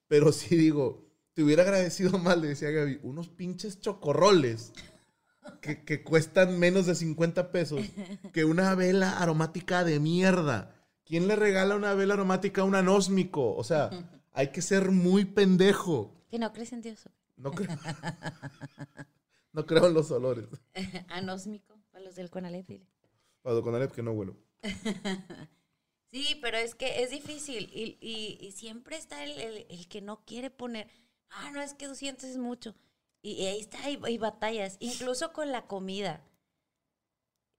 [0.07, 4.73] Pero sí digo, te hubiera agradecido más, le decía a Gaby, unos pinches chocorroles
[5.61, 7.81] que, que cuestan menos de 50 pesos
[8.33, 10.75] que una vela aromática de mierda.
[11.05, 13.55] ¿Quién le regala una vela aromática a un anósmico?
[13.57, 13.91] O sea,
[14.33, 16.15] hay que ser muy pendejo.
[16.31, 17.09] Que no crees en Dios.
[17.37, 17.69] No creo,
[19.53, 20.47] no creo en los olores.
[21.09, 22.87] Anósmico, para los del Conalep, dile.
[23.43, 24.37] Para con Alep que no huelo.
[26.11, 30.01] Sí, pero es que es difícil y, y- y siempre está el, el- el que
[30.03, 30.89] no quiere poner,
[31.31, 32.75] ah, no, es que 200 es mucho.
[33.23, 36.25] Y, ahí está, hay, hay batallas, incluso con la comida.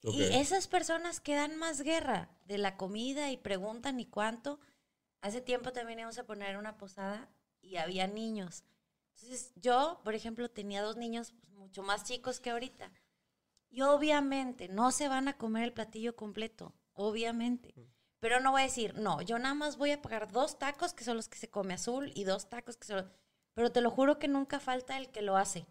[0.04, 4.60] Y esas personas que dan más guerra de la comida y preguntan y cuánto.
[5.22, 7.30] Hace tiempo también íbamos a poner una posada
[7.62, 8.64] y había niños.
[9.16, 12.92] Entonces yo, por ejemplo, tenía dos niños pues, mucho más chicos que ahorita.
[13.70, 17.74] Y obviamente no se van a comer el platillo completo, obviamente.
[18.20, 21.04] Pero no voy a decir, no, yo nada más voy a pagar dos tacos que
[21.04, 23.06] son los que se come azul y dos tacos que son los...
[23.54, 25.66] Pero te lo juro que nunca falta el que lo hace.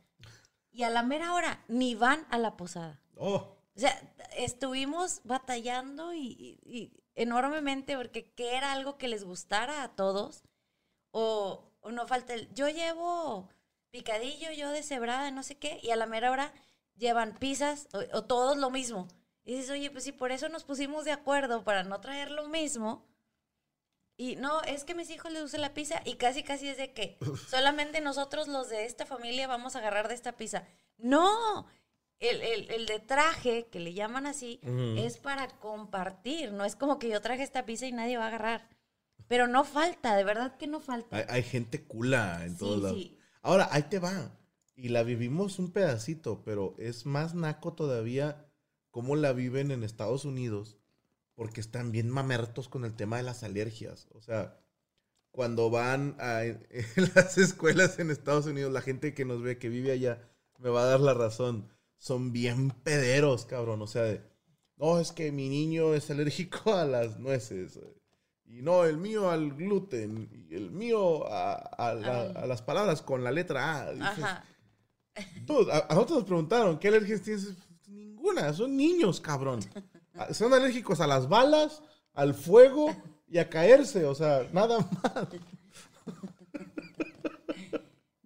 [0.70, 3.00] Y a la mera hora ni van a la posada.
[3.16, 3.98] Oh, O sea,
[4.36, 10.42] estuvimos batallando y, y- y enormemente porque que era algo que les gustara a todos.
[11.12, 13.48] O, o no falta el, yo llevo
[13.90, 16.52] picadillo, yo deshebrada, no sé qué, y a la mera hora
[16.96, 19.08] llevan pizzas o, o todos lo mismo.
[19.44, 22.46] Y dices, oye, pues si por eso nos pusimos de acuerdo para no traer lo
[22.48, 23.04] mismo.
[24.20, 26.92] Y no, es que mis hijos les gusta la pizza y casi, casi es de
[26.92, 27.16] que
[27.48, 30.64] solamente nosotros los de esta familia vamos a agarrar de esta pizza.
[30.98, 31.66] No,
[32.18, 34.60] el, el- el de traje, que le llaman así,
[34.98, 36.52] es para compartir.
[36.52, 38.68] No es como que yo traje esta pizza y nadie va a agarrar.
[39.26, 41.16] Pero no falta, de verdad que no falta.
[41.16, 42.98] hay, hay gente cula en Sí, todos lados.
[42.98, 43.18] sí.
[43.40, 44.38] Ahora, ahí te va.
[44.76, 48.46] Y la vivimos un pedacito, pero es más naco todavía
[48.90, 50.76] cómo la viven en Estados Unidos,
[51.40, 54.08] porque están bien mamertos con el tema de las alergias.
[54.12, 54.60] O sea,
[55.30, 56.58] cuando van a en
[57.14, 60.20] las escuelas en Estados Unidos, la gente que nos ve, que vive allá,
[60.58, 61.66] me va a dar la razón.
[61.96, 63.80] Son bien pederos, cabrón.
[63.80, 64.20] O sea, de,
[64.76, 67.80] no, es que mi niño es alérgico a las nueces.
[68.44, 70.28] Y no, el mío al gluten.
[70.50, 73.92] Y el mío a, a la- a las palabras con la letra A.
[73.94, 74.44] Dices, Ajá.
[75.46, 77.54] Dude, a, a nosotros nos preguntaron, ¿qué alergias tienes?
[77.88, 79.60] Ninguna, son niños, cabrón.
[80.14, 81.82] Ah, Son alérgicos a las balas,
[82.14, 82.94] al fuego
[83.28, 85.28] y a caerse, o sea, nada más.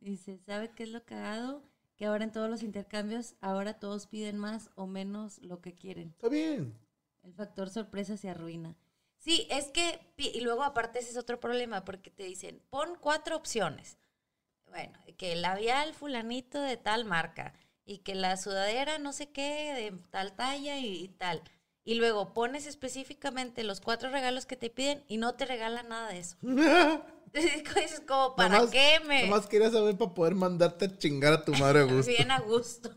[0.01, 1.63] Dice, ¿sabe qué es lo cagado?
[1.97, 6.09] Que ahora en todos los intercambios, ahora todos piden más o menos lo que quieren.
[6.09, 6.75] Está bien.
[7.23, 8.77] El factor sorpresa se arruina.
[9.19, 13.37] Sí, es que, y luego aparte ese es otro problema, porque te dicen, pon cuatro
[13.37, 13.97] opciones.
[14.69, 17.55] Bueno, que el labial fulanito de tal marca,
[17.87, 21.43] y que la sudadera no sé qué, de tal talla y, y tal.
[21.85, 26.09] Y luego pones específicamente los cuatro regalos que te piden y no te regalan nada
[26.09, 26.37] de eso.
[27.35, 29.23] es como, ¿para Nomás- qué me...?
[29.25, 32.11] Nomás quería saber para poder mandarte a chingar a tu madre a gusto.
[32.11, 32.91] Bien a gusto.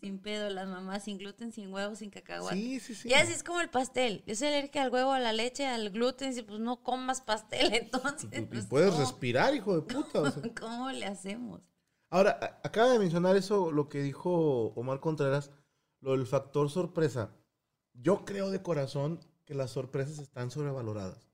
[0.00, 2.54] sin pedo, las mamás, sin gluten, sin huevo, sin cacahuate.
[2.56, 3.08] Sí, sí, sí.
[3.08, 4.22] Y así es como el pastel.
[4.26, 6.36] Yo soy alérgica al huevo, a la leche, al gluten.
[6.38, 8.28] Y pues no comas pastel, entonces.
[8.32, 10.20] Y pues, puedes ¿cómo- respirar, hijo de puta.
[10.20, 10.42] o sea.
[10.60, 11.60] ¿Cómo le hacemos?
[12.10, 15.50] Ahora, acaba de mencionar eso, lo que dijo Omar Contreras,
[16.00, 17.34] lo del factor sorpresa.
[17.92, 21.30] Yo creo de corazón que las sorpresas están sobrevaloradas.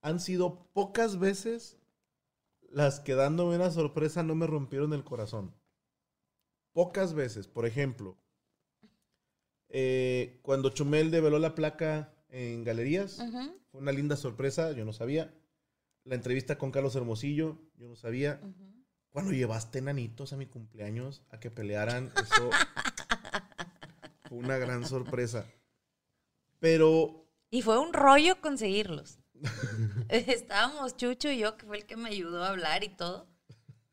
[0.00, 1.78] Han sido pocas veces
[2.72, 5.54] las que dándome una sorpresa no me rompieron el corazón.
[6.72, 7.46] Pocas veces.
[7.46, 8.16] Por ejemplo,
[9.68, 13.22] eh, cuando Chumel develó la placa en galerías,
[13.70, 15.34] fue una linda sorpresa, yo no sabía.
[16.04, 18.40] La entrevista con Carlos Hermosillo, yo no sabía.
[19.12, 22.50] Cuando llevaste enanitos a mi cumpleaños a que pelearan, eso
[24.28, 25.46] fue una gran sorpresa.
[26.58, 29.18] Pero Y fue un rollo conseguirlos.
[30.08, 33.28] Estábamos Chucho y yo, que fue el que me ayudó a hablar y todo.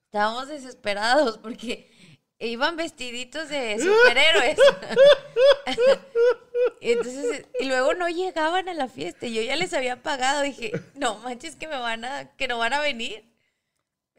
[0.05, 1.91] Estábamos desesperados porque
[2.39, 4.57] iban vestiditos de superhéroes.
[6.81, 9.27] Entonces, y luego no llegaban a la fiesta.
[9.27, 10.43] Yo ya les había pagado.
[10.43, 13.29] Dije, no manches que me van a, que no van a venir.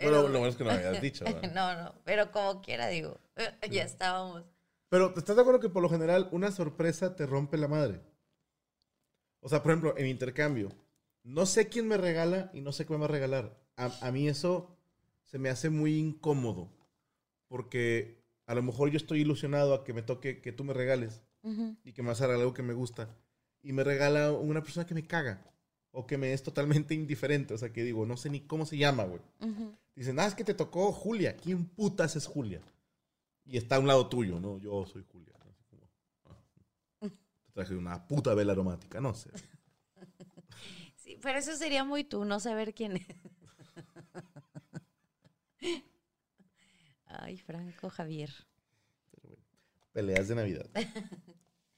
[0.00, 1.52] Pero lo bueno es que no me habías dicho, ¿verdad?
[1.54, 3.20] no, no, pero como quiera digo,
[3.70, 4.44] ya estábamos.
[4.88, 8.00] Pero ¿estás de acuerdo que por lo general una sorpresa te rompe la madre?
[9.40, 10.70] O sea, por ejemplo, en intercambio,
[11.22, 13.56] no sé quién me regala y no sé qué me va a regalar.
[13.76, 14.76] A, a mí eso
[15.24, 16.72] se me hace muy incómodo.
[17.46, 21.22] Porque a lo mejor yo estoy ilusionado a que me toque que tú me regales.
[21.84, 23.08] Y que me vas a regalar algo que me gusta
[23.62, 25.42] y me regala una persona que me caga
[25.92, 28.76] o que me es totalmente indiferente, o sea, que digo, no sé ni cómo se
[28.76, 29.20] llama, güey.
[29.40, 29.74] Ujú.
[29.94, 31.36] Dicen, ah, es que te tocó Julia.
[31.36, 32.60] ¿Quién putas es Julia?
[33.44, 34.58] Y está a un lado tuyo, ¿no?
[34.58, 35.34] Yo soy Julia.
[35.50, 35.82] Así como,
[36.26, 36.36] ah,
[37.46, 39.30] Te traje una puta vela aromática, no sé.
[40.96, 43.06] Sí, pero eso sería muy tú, no saber quién es.
[47.06, 48.30] Ay, Franco Javier.
[49.92, 50.70] Peleas de Navidad.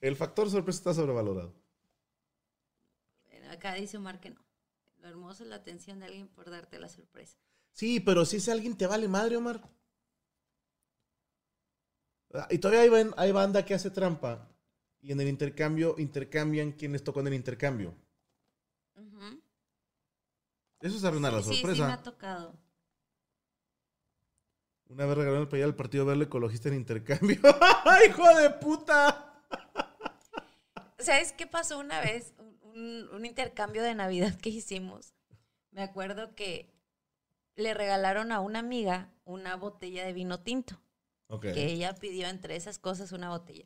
[0.01, 1.55] El factor sorpresa está sobrevalorado.
[3.53, 4.43] Acá dice Omar que no.
[4.97, 7.37] Lo hermoso es la atención de alguien por darte la sorpresa.
[7.71, 9.61] Sí, pero si ese alguien te vale madre, Omar.
[12.33, 14.47] Ah, Y todavía hay, hay banda que hace trampa.
[15.01, 17.93] Y en el intercambio intercambian quién les tocó en el intercambio.
[20.79, 21.87] Eso es arruinar la Sí, sí, sí sorpresa.
[21.87, 22.53] me ha tocado.
[24.89, 27.39] Una vez regalaron el playera al Partido Verde Ecologista en intercambio.
[28.07, 29.41] ¡Hijo de puta!
[30.99, 32.33] ¿Sabes qué pasó una vez?
[32.75, 35.13] Un, intercambio de Navidad que hicimos.
[35.71, 36.73] Me acuerdo que
[37.55, 40.79] le regalaron a una amiga una botella de vino tinto.
[41.41, 43.65] Que ella pidió entre esas cosas una botella.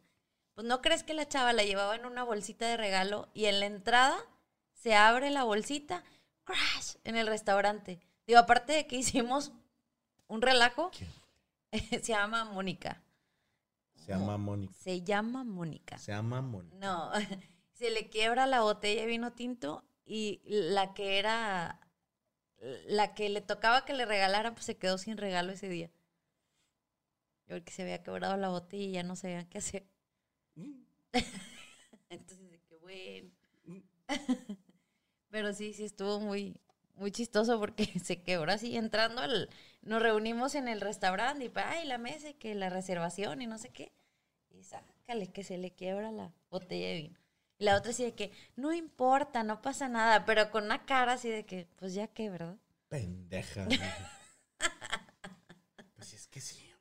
[0.54, 3.60] Pues no crees que la chava la llevaba en una bolsita de regalo y en
[3.60, 4.18] la entrada
[4.74, 6.04] se abre la bolsita,
[6.46, 8.00] crash, en el restaurante.
[8.26, 9.52] Digo, aparte de que hicimos
[10.28, 10.92] un relajo,
[11.72, 13.04] se llama Mónica.
[13.96, 14.74] Se llama Mónica.
[14.74, 15.98] Se llama Mónica.
[15.98, 16.78] Se llama Mónica.
[16.78, 17.12] No,
[17.78, 21.80] se le quiebra la botella de vino tinto y la que era,
[22.86, 25.92] la que le tocaba que le regalaran, pues se quedó sin regalo ese día.
[27.48, 29.88] Porque se había quebrado la botella y ya no sabían qué hacer.
[32.10, 33.32] Entonces, de que bueno.
[35.30, 36.60] Pero sí, sí estuvo muy,
[36.96, 39.50] muy chistoso porque se quebró así entrando al...
[39.82, 43.58] Nos reunimos en el restaurante y, ay, la mesa y que la reservación y no
[43.58, 43.94] sé qué.
[44.50, 47.27] Y sácale que se le quiebra la botella de vino.
[47.60, 51.14] Y la otra así de que, no importa, no pasa nada, pero con una cara
[51.14, 52.58] así de que, pues ya qué, ¿verdad?
[52.88, 53.68] Pendeja.
[55.96, 56.78] pues es que sí, hombre.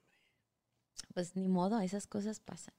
[1.14, 2.74] Pues ni modo, esas cosas pasan.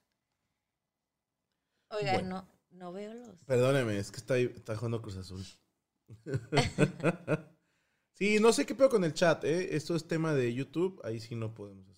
[1.89, 2.47] Oiga, Bueno.
[2.71, 3.43] no, no veo los...
[3.45, 5.43] Perdóneme, es que está, ahí- está jugando Cruz Azul.
[8.13, 9.75] sí, no sé qué pedo con el chat, ¿eh?
[9.75, 11.96] Esto es tema de YouTube, ahí sí no podemos hacer.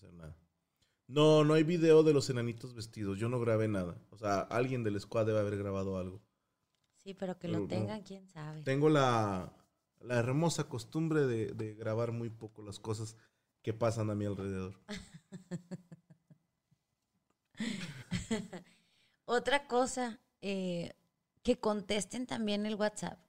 [1.10, 3.98] No, no hay video de los enanitos vestidos, yo no grabé nada.
[4.12, 6.22] O sea, alguien del squad debe haber grabado algo.
[7.04, 7.68] Sí, pero que Pero lo no.
[7.68, 8.62] tengan, quién sabe.
[8.64, 9.54] Tengo la,
[10.00, 13.16] la hermosa costumbre de, de grabar muy poco las cosas
[13.62, 14.80] que pasan a mi alrededor.
[19.26, 20.94] Otra cosa, eh,
[21.44, 23.20] que contesten también el WhatsApp.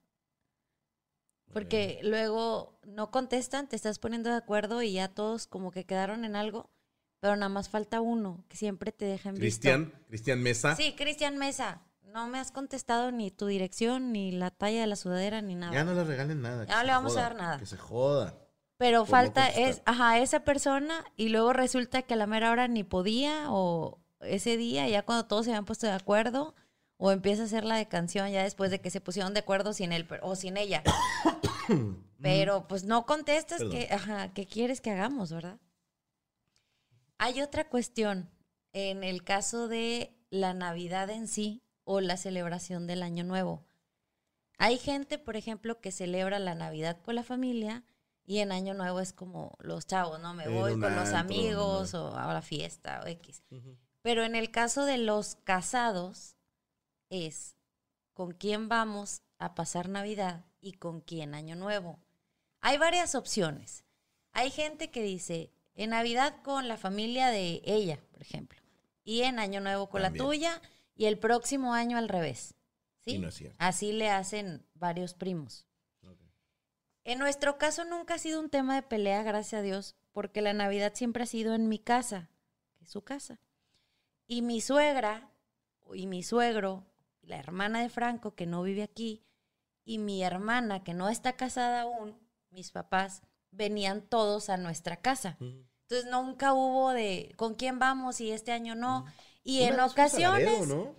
[1.53, 6.25] Porque luego no contestan, te estás poniendo de acuerdo y ya todos como que quedaron
[6.25, 6.71] en algo,
[7.21, 9.45] pero nada más falta uno que siempre te deja en visto.
[9.45, 10.75] Cristian, Cristian Mesa.
[10.77, 11.83] Sí, Cristian Mesa.
[12.13, 15.73] No me has contestado ni tu dirección, ni la talla de la sudadera, ni nada.
[15.73, 16.65] Ya no le regalen nada.
[16.65, 17.59] que Ya no le vamos a dar nada.
[17.59, 18.35] Que se joda.
[18.79, 22.67] Pero no falta es, ajá, esa persona y luego resulta que a la mera hora
[22.67, 26.55] ni podía o ese día, ya cuando todos se habían puesto de acuerdo,
[26.97, 29.73] o empieza a hacer la de canción ya después de que se pusieron de acuerdo
[29.73, 30.83] sin él o sin ella.
[32.23, 35.59] Pero pues no contestas que, ajá, ¿qué quieres que hagamos, verdad?
[37.23, 38.31] Hay otra cuestión
[38.73, 43.67] en el caso de la Navidad en sí o la celebración del Año Nuevo.
[44.57, 47.85] Hay gente, por ejemplo, que celebra la Navidad con la familia
[48.25, 50.33] y en Año Nuevo es como los chavos, ¿no?
[50.33, 52.07] Me voy con los amigos ¿no?
[52.07, 53.43] o a la fiesta o X.
[54.01, 56.39] Pero en el caso de los casados
[57.11, 57.55] es
[58.15, 62.01] con quién vamos a pasar Navidad y con quién Año Nuevo.
[62.63, 63.85] Hay varias opciones.
[64.33, 68.61] Hay gente que dice, en Navidad con la familia de ella, por ejemplo,
[69.03, 70.23] y en Año Nuevo con También.
[70.23, 70.62] la tuya
[70.95, 72.55] y el próximo año al revés.
[72.99, 73.12] ¿sí?
[73.12, 73.57] Y no es cierto.
[73.59, 75.66] Así le hacen varios primos.
[77.05, 80.53] En nuestro caso nunca ha sido un tema de pelea, gracias a Dios, porque la
[80.53, 82.29] Navidad siempre ha sido en mi casa,
[82.77, 83.40] que es su casa.
[84.27, 85.33] Y mi suegra
[85.95, 86.85] y mi suegro,
[87.23, 89.25] la hermana de Franco, que no vive aquí,
[89.85, 92.19] y mi hermana, que no está casada aún,
[92.51, 95.38] mis papás, venían todos a nuestra casa.
[95.90, 99.07] Entonces nunca hubo de con quién vamos y este año no.
[99.42, 100.44] Y en ocasiones...
[100.44, 100.94] Laredo, ¿no?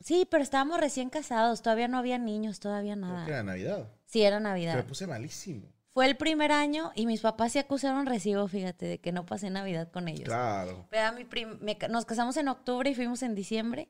[0.00, 3.24] Sí, pero estábamos recién casados, todavía no había niños, todavía Creo nada.
[3.24, 3.88] que era Navidad.
[4.04, 4.74] Sí, era Navidad.
[4.74, 5.72] me puse malísimo.
[5.94, 9.48] Fue el primer año y mis papás se acusaron recibo, fíjate, de que no pasé
[9.48, 10.24] Navidad con ellos.
[10.24, 10.86] Claro.
[10.90, 13.88] Pero a mi prim- me nos casamos en octubre y fuimos en diciembre.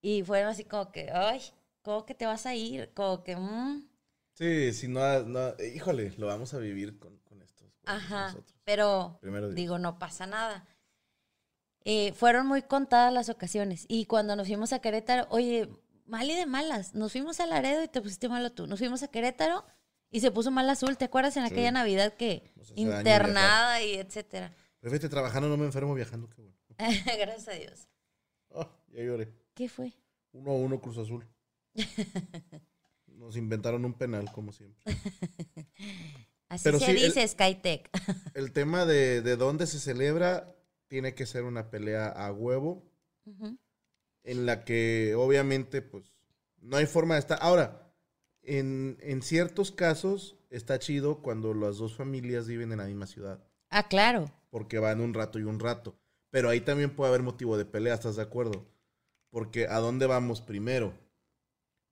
[0.00, 1.42] Y fueron así como que, ay,
[1.82, 2.92] ¿cómo que te vas a ir?
[2.94, 3.86] Como que, mm,
[4.34, 7.68] Sí, si no, no- híjole, lo vamos a vivir con, con estos.
[7.84, 8.26] con ajá.
[8.28, 8.55] nosotros.
[8.66, 9.20] Pero
[9.54, 10.66] digo, no pasa nada.
[11.84, 13.86] Eh, fueron muy contadas las ocasiones.
[13.88, 15.68] Y cuando nos fuimos a Querétaro, oye,
[16.04, 16.92] mal y de malas.
[16.94, 18.66] Nos fuimos a Laredo y te pusiste malo tú.
[18.66, 19.64] Nos fuimos a Querétaro
[20.10, 20.96] y se puso mal azul.
[20.96, 21.52] ¿Te acuerdas en Sí.
[21.52, 24.52] aquella Navidad que internada y etcétera?
[24.80, 26.56] Pero fíjate, trabajando no me enfermo viajando, qué bueno.
[27.18, 27.88] Gracias a Dios.
[28.52, 29.32] Ah, ya lloré.
[29.54, 29.92] ¿Qué fue?
[30.32, 31.24] Uno a uno Cruz Azul.
[33.06, 34.82] nos inventaron un penal, como siempre.
[36.48, 37.90] Así Pero se sí, el- dice Skytech.
[38.34, 40.54] El tema de, de dónde se celebra
[40.88, 42.84] tiene que ser una pelea a huevo,
[44.24, 46.12] en la que obviamente, pues,
[46.60, 47.38] no hay forma de estar.
[47.40, 47.92] Ahora,
[48.42, 53.42] en, en ciertos casos está chido cuando las dos familias viven en la misma ciudad,
[53.70, 54.30] Ah, claro.
[54.50, 55.96] porque van un rato y un rato.
[56.30, 58.66] Pero ahí también puede haber motivo de pelea, ¿estás de acuerdo?
[59.30, 60.94] Porque ¿a dónde vamos primero?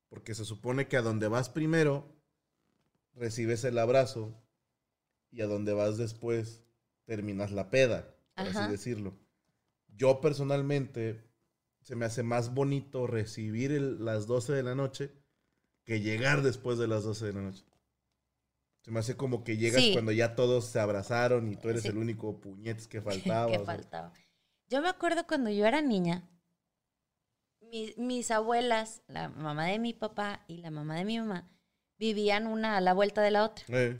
[0.08, 2.06] Porque se supone que a donde vas primero,
[3.14, 4.34] recibes el abrazo
[5.34, 6.62] y a donde vas después,
[7.04, 8.62] terminas la peda, por Ajá.
[8.64, 9.14] así decirlo.
[9.88, 11.22] Yo personalmente,
[11.82, 15.12] se me hace más bonito recibir el- las 12 de la noche
[15.84, 17.64] que llegar después de las 12 de la noche.
[18.82, 19.92] Se me hace como que llegas Sí.
[19.92, 21.88] cuando ya todos se abrazaron y tú eres Sí.
[21.88, 23.00] el único puñetes que
[23.42, 23.50] faltaba.
[23.50, 23.64] que sea.
[23.66, 24.12] faltaba.
[24.68, 26.28] Yo me acuerdo cuando yo era niña,
[27.60, 31.48] mi- mis abuelas, la mamá de mi papá y la mamá de mi mamá,
[31.98, 33.64] vivían una a la vuelta de la otra.
[33.68, 33.98] Eh,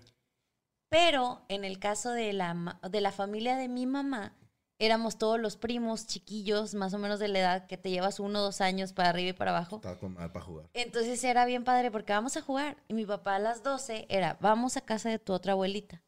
[0.95, 4.32] Pero en el caso de la, de la familia de mi mamá,
[4.78, 8.38] éramos todos los primos chiquillos, más o menos de la edad que te llevas uno
[8.38, 9.76] o dos años para arriba y para abajo.
[9.78, 10.70] estaba con mal para jugar.
[10.72, 12.76] Entonces era bien padre porque vamos a jugar.
[12.86, 16.01] Y mi papá a las 12 era, vamos a casa de tu otra abuelita.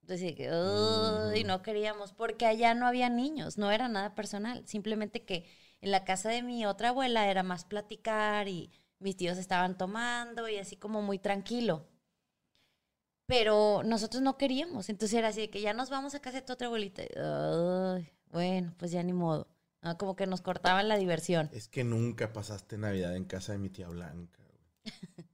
[0.00, 1.46] Entonces, que, "Uy", Mm.
[1.46, 4.66] no queríamos, porque allá no había niños, no era nada personal.
[4.66, 5.44] Simplemente que
[5.82, 8.70] en la casa de mi otra abuela era más platicar y
[9.00, 11.90] mis tíos estaban tomando y así como muy tranquilo.
[13.26, 14.88] Pero nosotros no queríamos.
[14.90, 17.02] Entonces era así de que ya nos vamos a casa de tu otra abuelita.
[17.16, 19.48] "Ay, bueno, pues ya ni modo.
[19.80, 21.50] Ah, como que nos cortaban la diversión.
[21.52, 24.42] Es que nunca pasaste Navidad en casa de mi tía Blanca.
[24.42, 24.84] güey.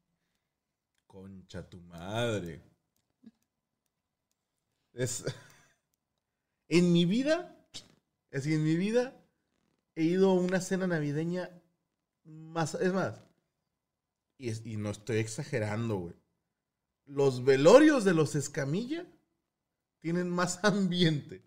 [1.06, 2.62] Concha tu madre.
[4.92, 5.24] Es.
[6.72, 7.56] En mi vida,
[8.30, 9.20] es decir, en mi vida,
[9.96, 11.50] he ido a una cena navideña
[12.22, 12.74] más.
[12.76, 13.24] Es más,
[14.38, 16.14] y, es- y no estoy exagerando, güey.
[17.10, 19.04] Los velorios de los Escamilla
[19.98, 21.42] tienen más ambiente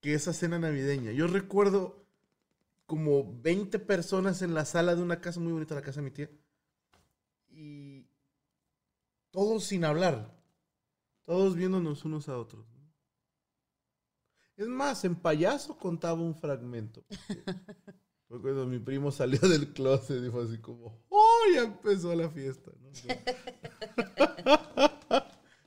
[0.00, 1.12] que esa cena navideña.
[1.12, 2.04] Yo recuerdo
[2.86, 6.10] como 20 personas en la sala de una casa muy bonita, la casa de mi
[6.10, 6.28] tía.
[7.48, 8.04] Y
[9.30, 10.34] todos sin hablar.
[11.24, 12.66] Todos viéndonos unos a otros.
[14.56, 17.04] Es más, en payaso contaba un fragmento.
[18.28, 21.42] Fue cuando mi primo salió del closet y dijo así como, ¡oh!
[21.54, 22.72] Ya empezó la fiesta.
[22.80, 22.90] ¿no?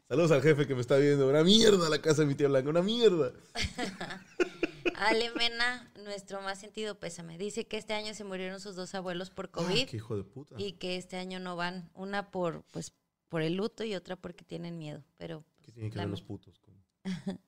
[0.10, 1.30] Saludos al jefe que me está viendo.
[1.30, 3.32] Una mierda la casa de mi tía Blanca, una mierda.
[4.96, 7.38] Ale Mena, nuestro más sentido pésame.
[7.38, 10.24] Dice que este año se murieron sus dos abuelos por Ay, COVID qué hijo de
[10.24, 10.56] puta.
[10.58, 11.90] y que este año no van.
[11.94, 12.92] Una por, pues,
[13.30, 15.04] por el luto y otra porque tienen miedo.
[15.18, 16.60] Pero ¿Qué tienen que ver los putos?
[16.60, 16.84] con-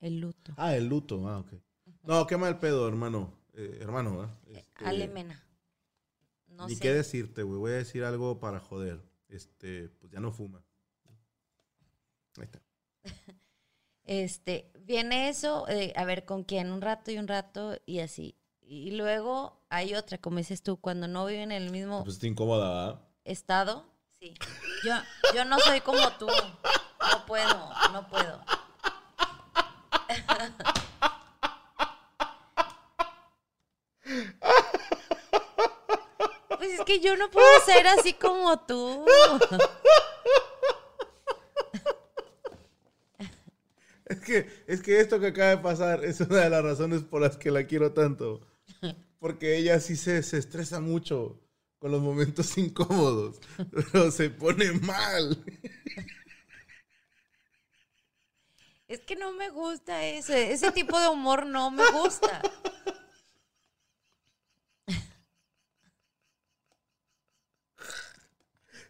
[0.00, 0.52] el luto.
[0.56, 1.52] Ah, el luto, ah, ok.
[2.02, 3.32] No, qué mal pedo, hermano.
[3.54, 4.34] Eh, hermano, ¿verdad?
[4.46, 5.42] Este, Ale Mena.
[6.48, 6.80] No Ni sé.
[6.82, 7.58] qué decirte, güey.
[7.60, 9.00] Voy a decir algo para joder.
[9.28, 10.64] Este, pues ya no fuma.
[12.38, 12.60] Ahí está.
[14.04, 18.38] Este, viene eso, eh, a ver con quién, un rato y un rato y así.
[18.62, 22.26] Y luego hay otra, como dices tú, cuando no viven en el mismo Pues está
[22.26, 23.00] incómoda, ¿verdad?
[23.24, 23.84] estado.
[24.18, 24.34] Sí.
[24.82, 24.94] Yo,
[25.34, 26.26] yo no soy como tú.
[26.26, 28.42] No puedo, no puedo.
[36.56, 39.04] Pues es que yo no puedo ser así como tú.
[44.28, 47.36] Que, es que esto que acaba de pasar es una de las razones por las
[47.36, 48.46] que la quiero tanto.
[49.18, 51.40] Porque ella sí se, se estresa mucho
[51.78, 53.40] con los momentos incómodos.
[53.72, 55.44] Pero se pone mal.
[58.86, 62.40] Es que no me gusta ese, ese tipo de humor no me gusta.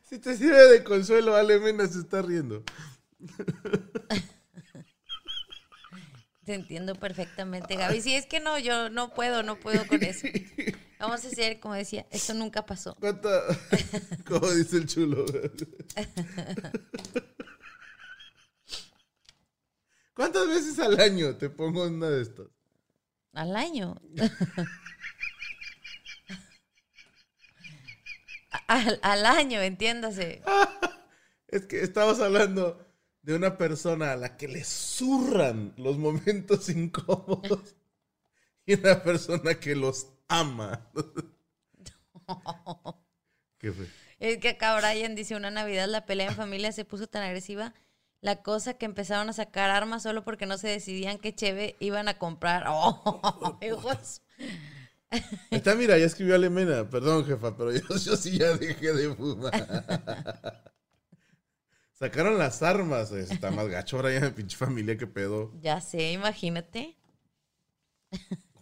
[0.09, 2.65] Si te sirve de consuelo, Ale Mena se está riendo.
[6.49, 8.01] Te entiendo perfectamente, Gaby.
[8.01, 10.27] Sí, es que no, yo no puedo, no puedo con eso.
[10.99, 12.95] Vamos a hacer, como decía, esto nunca pasó.
[12.95, 13.43] ¿Cuánta?
[14.27, 15.27] Como dice el chulo.
[20.15, 22.47] ¿Cuántas veces al año te pongo una de estas?
[23.35, 24.01] Al año.
[28.69, 30.41] al, al año, entiéndase.
[31.49, 32.83] Es que estamos hablando
[33.21, 34.65] de una persona a la que le
[34.99, 37.77] zurran los momentos incómodos
[38.67, 40.91] y una persona que los ama.
[43.59, 43.87] ¿Qué fue?
[44.19, 47.73] Es que acá Brian dice, una Navidad la pelea en familia se puso tan agresiva,
[48.21, 52.09] la cosa que empezaron a sacar armas solo porque no se decidían qué cheve iban
[52.09, 52.65] a comprar.
[52.69, 54.23] Oh, hijos.
[55.51, 56.91] Está, mira, ya escribió Alemena.
[56.91, 60.75] Perdón, jefa, pero yo, yo sí ya dejé de fumar.
[61.99, 63.11] Sacaron las armas.
[63.13, 65.53] Está más gacho ahora ya, pinche familia, qué pedo.
[65.61, 66.97] Ya sé, imagínate.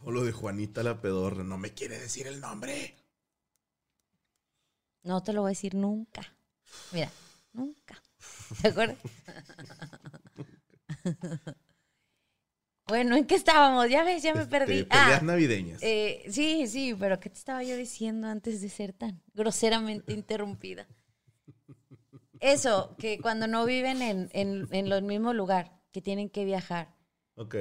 [0.05, 1.45] O lo de Juanita la pedorra.
[1.45, 2.97] No me quiere decir el nombre.
[5.05, 6.35] No te lo voy a decir nunca.
[6.91, 7.11] Mira,
[7.53, 8.03] nunca.
[8.61, 8.99] ¿Te acuerdas?
[12.89, 13.89] bueno, ¿en qué estábamos?
[13.91, 14.85] Ya ves, ya me Este, perdí.
[14.85, 15.81] peleas Ah, navideñas.
[15.83, 20.87] eh, sí, sí, pero ¿qué te estaba yo diciendo antes de ser tan groseramente interrumpida?
[22.41, 26.95] Eso, que cuando no viven en, en, en el mismo lugar, que tienen que viajar.
[27.37, 27.55] ok.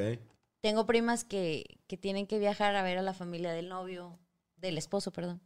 [0.62, 4.18] Tengo primas que, que tienen que viajar a ver a la familia del novio,
[4.58, 5.40] del esposo, perdón.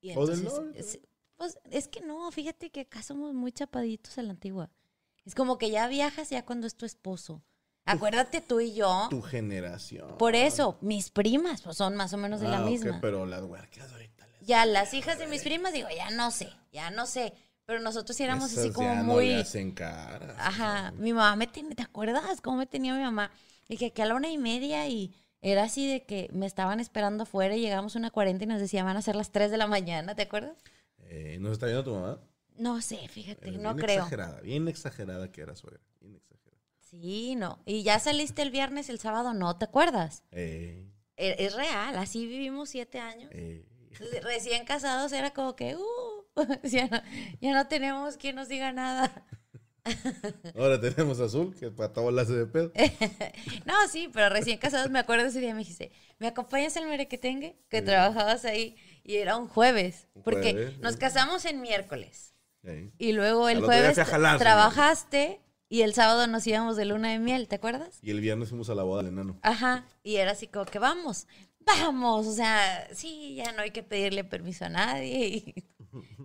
[0.00, 0.72] Y O del novio.
[0.74, 0.98] es-
[1.36, 4.70] pues es que no, fíjate que acá somos muy chapaditos a la antigua.
[5.26, 7.42] Es como que ya viajas ya cuando es tu esposo.
[7.84, 9.08] Acuérdate tú y yo.
[9.10, 10.16] Tu generación.
[10.18, 12.98] Por eso, mis primas pues, son más o menos de la Ah, misma.
[13.00, 14.26] pero las huercas ahorita.
[14.42, 17.34] Ya las hijas de mis primas, digo, ya no sé, ya no sé.
[17.70, 19.28] Pero nosotros sí éramos así como ya no muy.
[19.28, 20.34] le hacen caras.
[20.40, 23.30] Ajá, mi mamá me tenía, ¿te acuerdas cómo me tenía mi mamá?
[23.68, 26.80] Y que aquí a la una y media y era así de que me estaban
[26.80, 29.52] esperando afuera y llegamos a una cuarenta y nos decían van a ser las 3
[29.52, 30.56] de la mañana, ¿te acuerdas?
[30.98, 32.18] Eh, ¿Nos está viendo tu mamá?
[32.56, 33.98] No sé, fíjate, Eh, no bien creo.
[33.98, 35.80] exagerada, bien exagerada que era suegra.
[36.00, 36.60] Bien exagerada.
[36.80, 37.60] Sí, no.
[37.66, 40.24] Y ya saliste el viernes, el sábado, no, ¿te acuerdas?
[40.32, 43.30] Eh, E- Es, real, así vivimos siete años.
[43.32, 43.64] eh.
[44.24, 46.19] Recién casados era como que, uh,
[46.64, 47.02] ya no,
[47.40, 49.24] ya no tenemos quien nos diga nada.
[50.58, 52.72] Ahora tenemos azul, que para todo la hace de pedo.
[53.64, 57.58] No, sí, pero recién casados me acuerdo ese día, me dijiste, ¿me acompañas al merequetengue?
[57.68, 57.84] Que Sí.
[57.86, 60.98] trabajabas ahí y era un jueves, porque jueves, nos sí.
[60.98, 62.34] casamos en miércoles
[62.98, 67.48] y luego el jueves jalar, trabajaste y el sábado nos íbamos de luna de miel,
[67.48, 67.98] ¿te acuerdas?
[68.02, 69.38] Y el viernes fuimos a la boda del enano.
[69.42, 71.26] Ajá, y era así como que vamos,
[71.60, 75.54] vamos, o sea, sí, ya no hay que pedirle permiso a nadie y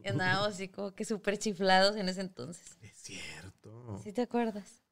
[0.05, 2.77] andábamos así como que súper chiflados en ese entonces.
[2.81, 3.99] Es cierto.
[4.03, 4.83] ¿Sí te acuerdas?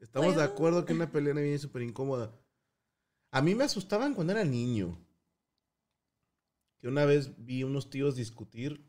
[0.00, 2.38] Estamos de acuerdo que una pelea es súper incómoda.
[3.30, 4.98] A mí me asustaban cuando era niño.
[6.78, 8.86] Que una vez vi unos tíos discutir,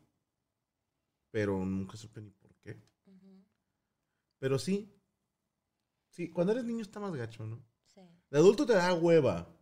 [1.30, 2.80] pero nunca supe ni por qué.
[4.38, 4.92] Pero sí.
[6.10, 7.64] Sí, cuando eres niño está más gacho, ¿no?
[7.86, 8.00] Sí.
[8.30, 9.55] De adulto te da hueva.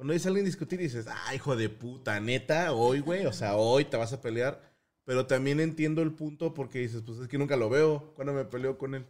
[0.00, 3.84] Cuando dice alguien discutir dices, ah, hijo de puta, neta, hoy, güey, o sea, hoy
[3.84, 4.58] te vas a pelear.
[5.04, 8.46] Pero también entiendo el punto porque dices, pues es que nunca lo veo cuando me
[8.46, 9.06] peleo con él.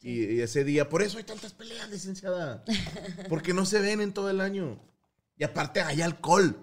[0.00, 2.64] Y, y ese día, por eso hay tantas peleas, licenciada.
[3.28, 4.80] Porque no se ven en todo el año.
[5.36, 6.56] Y aparte hay alcohol.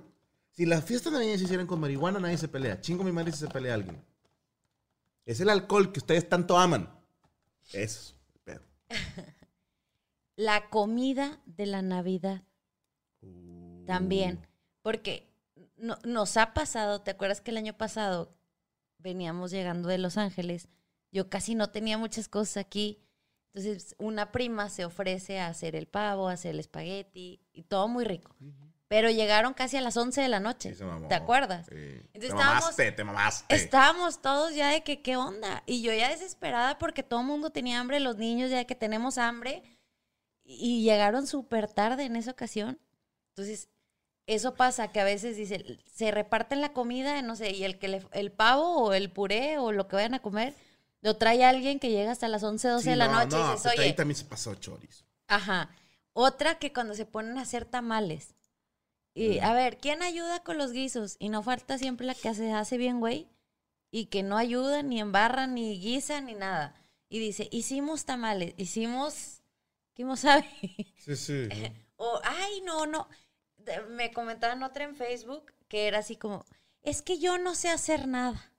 [0.50, 2.82] Si las fiestas navideñas se hicieran con marihuana, nadie se pelea.
[2.82, 4.04] Chingo mi madre si se pelea alguien.
[5.28, 6.90] Es el alcohol que ustedes tanto aman.
[7.72, 8.16] Eso.
[8.44, 8.64] pedo.
[10.38, 12.42] La comida de la Navidad
[13.22, 13.59] Uh.
[13.90, 14.40] También,
[14.82, 15.28] porque
[15.78, 18.34] no- nos ha pasado, ¿te acuerdas que el año pasado
[18.98, 20.68] veníamos llegando de Los Ángeles?
[21.12, 23.00] Yo casi no tenía muchas cosas aquí.
[23.54, 27.88] Entonces, una prima se ofrece a hacer el pavo, a hacer el espagueti y todo
[27.88, 28.36] muy rico.
[28.88, 30.74] Pero llegaron casi a las 11 de la noche.
[30.76, 30.84] Sí.
[31.08, 31.66] ¿Te acuerdas?
[31.68, 31.76] Sí.
[31.76, 33.56] Entonces te estábamos- mamaste, te mamaste.
[33.56, 35.64] Estábamos todos ya de que, ¿qué onda?
[35.66, 38.76] Y yo ya desesperada porque todo el mundo tenía hambre, los niños ya de que
[38.76, 39.64] tenemos hambre.
[40.44, 42.80] Y llegaron súper tarde en esa ocasión.
[43.36, 43.68] Entonces,
[44.36, 47.88] eso pasa que a veces dice, se reparten la comida, no sé, y el que
[47.88, 50.54] le- el pavo o el puré o lo que vayan a comer,
[51.02, 53.48] lo trae alguien que llega hasta las 11, 12 Sí, de la no, noche no,
[53.48, 55.06] y dices, pues oye, ahí también se pasó chorizo.
[55.28, 55.70] Ajá.
[56.14, 58.36] Otra que cuando se ponen a hacer tamales.
[59.14, 59.44] Y Mm.
[59.44, 61.16] a ver, ¿quién ayuda con los guisos?
[61.20, 63.28] Y no falta siempre la que se hace bien, güey.
[63.92, 66.76] Y que no ayuda, ni embarra, ni guisa, ni nada.
[67.10, 69.42] Y dice, hicimos tamales, hicimos,
[69.96, 70.46] ¿quién sabe?
[70.98, 71.48] Sí, sí.
[71.98, 73.08] o, ay, no, no.
[73.90, 76.46] Me comentaban otra en Facebook que era así como,
[76.82, 78.52] es que yo no sé hacer nada.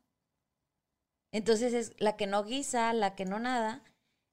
[1.32, 3.82] Entonces es la que no guisa, la que no nada.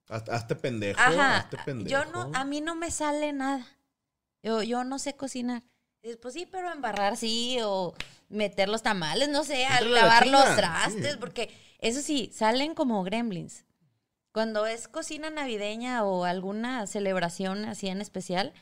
[0.08, 1.00] Hazte, pendejo.
[1.00, 1.38] Ajá.
[1.38, 1.90] hazte pendejo.
[1.90, 3.68] Yo no, a mí no me sale nada.
[4.42, 5.64] Yo, yo no sé cocinar.
[6.02, 7.94] Dices, pues sí, pero embarrar sí, o
[8.30, 11.18] meter los tamales, no sé, a Métele la lavar los trastes, sí.
[11.20, 13.66] porque eso sí, salen como gremlins.
[14.32, 18.54] Cuando es cocina navideña o alguna celebración así en especial,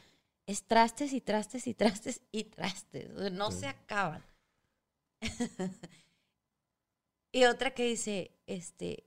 [0.47, 3.09] es trastes y trastes y trastes y trastes.
[3.31, 3.59] No Sí.
[3.61, 4.23] se acaban.
[7.31, 9.03] y otra que dice, este,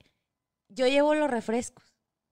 [0.68, 1.84] yo llevo los refrescos.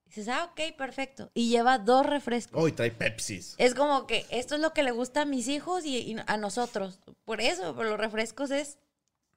[0.05, 1.31] Dices, ah, ok, perfecto.
[1.35, 2.63] Y lleva dos refrescos.
[2.63, 3.55] Hoy trae Pepsis.
[3.59, 6.37] Es como que esto es lo que le gusta a mis hijos y, y a
[6.37, 7.01] nosotros.
[7.25, 8.79] Por eso, por los refrescos es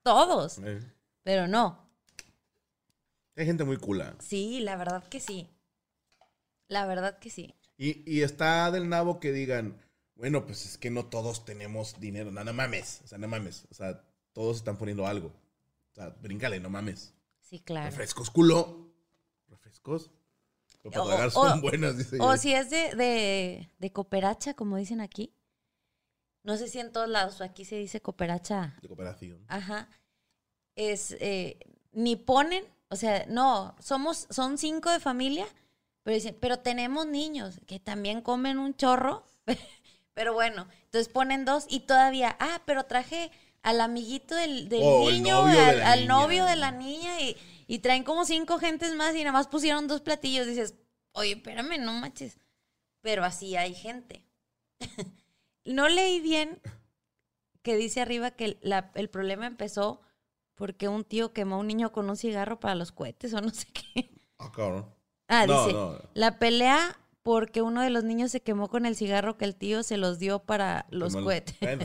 [0.04, 0.60] todos.
[0.60, 0.80] Eh,
[1.24, 1.80] Pero no.
[3.36, 4.16] Hay gente muy cula.
[4.20, 5.50] Sí, la verdad que sí.
[6.68, 7.56] La verdad que sí.
[7.80, 9.80] Y, y está del nabo que digan,
[10.16, 12.30] Bueno, pues es que no todos tenemos dinero.
[12.30, 13.00] No, no mames.
[13.06, 13.66] O sea, no mames.
[13.72, 14.04] O sea,
[14.34, 15.28] todos están poniendo algo.
[15.28, 17.14] O sea, bríncale, no mames.
[17.40, 17.86] Sí, claro.
[17.86, 18.92] Refrescos, culo.
[19.48, 20.12] Refrescos.
[20.84, 22.18] O- son buenas, dice.
[22.20, 25.34] O si es de, de, de cooperacha, como dicen aquí.
[26.44, 28.78] No sé si en todos lados, aquí se dice cooperacha.
[28.82, 29.44] De cooperación.
[29.48, 29.90] Ajá.
[30.76, 31.60] Es, eh,
[31.92, 35.48] ni ponen, o sea, no, somos, son cinco de familia,
[36.10, 39.28] pero dicen, pero tenemos niños que también comen un chorro,
[40.16, 43.30] pero bueno, entonces ponen dos y todavía, ah, pero traje
[43.62, 47.38] al amiguito del, del O el niño, novio al, novio de la niña y,
[47.68, 50.48] y traen como cinco gentes más y nada más pusieron dos platillos.
[50.48, 50.74] Dices,
[51.12, 52.40] oye, espérame, no manches.
[53.02, 54.26] Pero así hay gente.
[55.64, 56.60] no leí bien
[57.62, 60.02] que dice arriba que la- el problema empezó
[60.56, 63.52] porque un tío quemó a un niño con un cigarro para los cohetes o no
[63.52, 64.10] sé qué.
[64.40, 64.99] Ah, cabrón.
[65.30, 65.98] Ah, No, dice, no.
[66.16, 69.84] la pelea porque uno de los niños se quemó con el cigarro que el tío
[69.84, 71.56] se los dio para los cohetes.
[71.62, 71.78] Eh,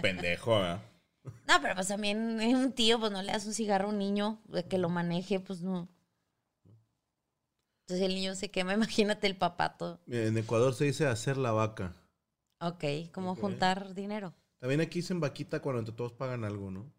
[0.00, 0.78] pendejo, ¿eh?
[1.48, 3.98] No, pero pues también es un tío, pues no le das un cigarro a un
[3.98, 5.88] niño que lo maneje, pues no.
[7.86, 10.00] Entonces el niño se quema, imagínate el papato.
[10.08, 11.96] En Ecuador se dice hacer la vaca.
[12.60, 14.34] Ok, como juntar dinero.
[14.58, 16.92] También aquí dicen vaquita cuando entre todos pagan algo, ¿no?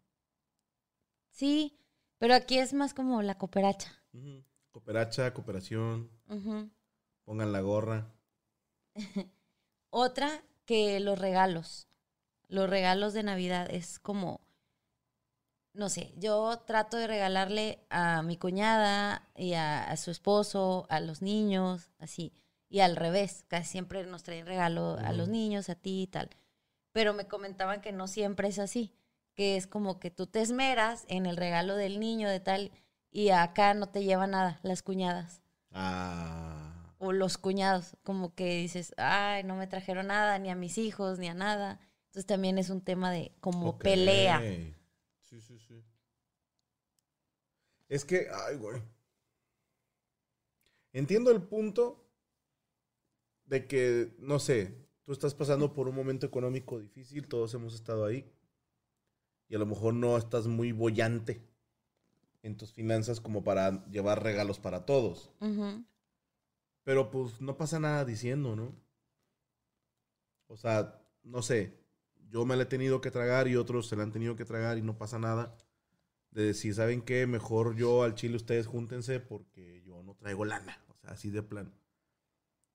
[1.30, 1.78] Sí,
[2.18, 4.02] pero aquí es más como la cooperacha.
[4.12, 4.44] Ujú.
[4.74, 6.10] Cooperacha, cooperación,
[7.24, 8.12] pongan la gorra.
[9.90, 11.86] Otra que los regalos.
[12.48, 14.40] Los regalos de Navidad es como,
[15.74, 20.98] no sé, yo trato de regalarle a mi cuñada y a, a su esposo, a
[20.98, 22.32] los niños, así.
[22.68, 26.30] Y al revés, casi siempre nos traen regalo a los niños, a ti y tal.
[26.90, 28.92] Pero me comentaban que no siempre es así,
[29.34, 32.72] que es como que tú te esmeras en el regalo del niño de tal
[33.14, 35.40] y acá no te lleva nada, las cuñadas
[35.70, 36.94] Ah.
[36.98, 41.18] o los cuñados, como que dices, ay, no me trajeron nada, ni a mis hijos,
[41.20, 41.78] ni a nada.
[42.06, 44.40] Entonces también es un tema de como pelea.
[45.20, 45.84] Sí, sí, sí.
[47.88, 48.82] Es que, ay, güey.
[50.92, 52.04] Entiendo el punto
[53.44, 58.06] de que, no sé, tú estás pasando por un momento económico difícil, todos hemos estado
[58.06, 58.28] ahí,
[59.48, 61.42] y a lo mejor no estás muy bollante
[62.44, 65.32] en tus finanzas como para llevar regalos para todos.
[66.84, 68.76] Pero pues no pasa nada diciendo, ¿no?
[70.46, 71.80] O sea, no sé,
[72.28, 74.76] yo me la he tenido que tragar y otros se la han tenido que tragar
[74.76, 75.56] y no pasa nada.
[76.30, 77.26] De decir, ¿saben qué?
[77.26, 80.84] Mejor yo al chile ustedes júntense porque yo no traigo lana.
[80.88, 81.72] O sea, así de plan.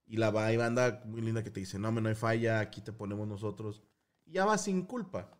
[0.07, 2.59] Y la va y banda muy linda que te dice, no, me no hay falla,
[2.59, 3.83] aquí te ponemos nosotros.
[4.25, 5.38] Y ya va sin culpa.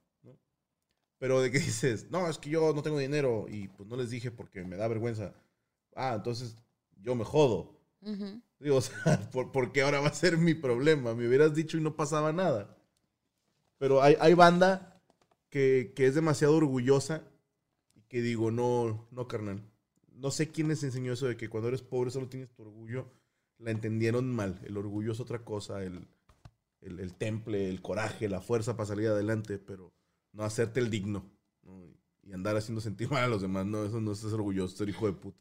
[1.20, 4.10] Pero de que dices, no, es que yo no tengo dinero y pues no les
[4.10, 5.34] dije porque me da vergüenza.
[5.96, 6.56] Ah, entonces
[7.02, 7.78] yo me jodo.
[8.02, 8.42] Ujú.
[8.60, 11.14] Digo, o sea, ¿por, por qué ahora va a ser mi problema?
[11.14, 12.76] Me hubieras dicho y no pasaba nada.
[13.78, 15.02] Pero hay, hay banda
[15.50, 17.24] que, que es demasiado orgullosa
[17.96, 19.62] y que digo, no, no, carnal.
[20.14, 23.08] No sé quién les enseñó eso de que cuando eres pobre solo tienes tu orgullo.
[23.58, 24.60] La entendieron mal.
[24.66, 26.08] El orgullo es otra cosa, el,
[26.82, 29.94] el, el temple, el coraje, la fuerza para salir adelante, pero
[30.32, 31.26] no hacerte el digno.
[31.64, 31.84] ¿no?
[32.24, 33.66] Y andar haciendo sentir mal a los demás.
[33.66, 35.38] No, eso no es orgulloso, ser hijo de puta.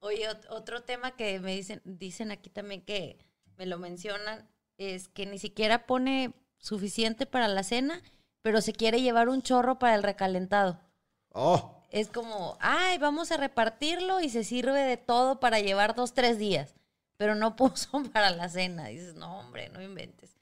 [0.00, 3.18] Oye, ot- otro tema que me dicen, dicen aquí también que
[3.56, 8.02] me lo mencionan, es que ni siquiera pone suficiente para la cena,
[8.42, 10.78] pero se quiere llevar un chorro para el recalentado.
[11.30, 11.80] ¡Oh!
[11.90, 16.38] Es como, ay, vamos a repartirlo y se sirve de todo para llevar dos, tres
[16.38, 16.74] días,
[17.16, 18.86] pero no puso para la cena.
[18.88, 20.36] Dices, no, hombre, no inventes.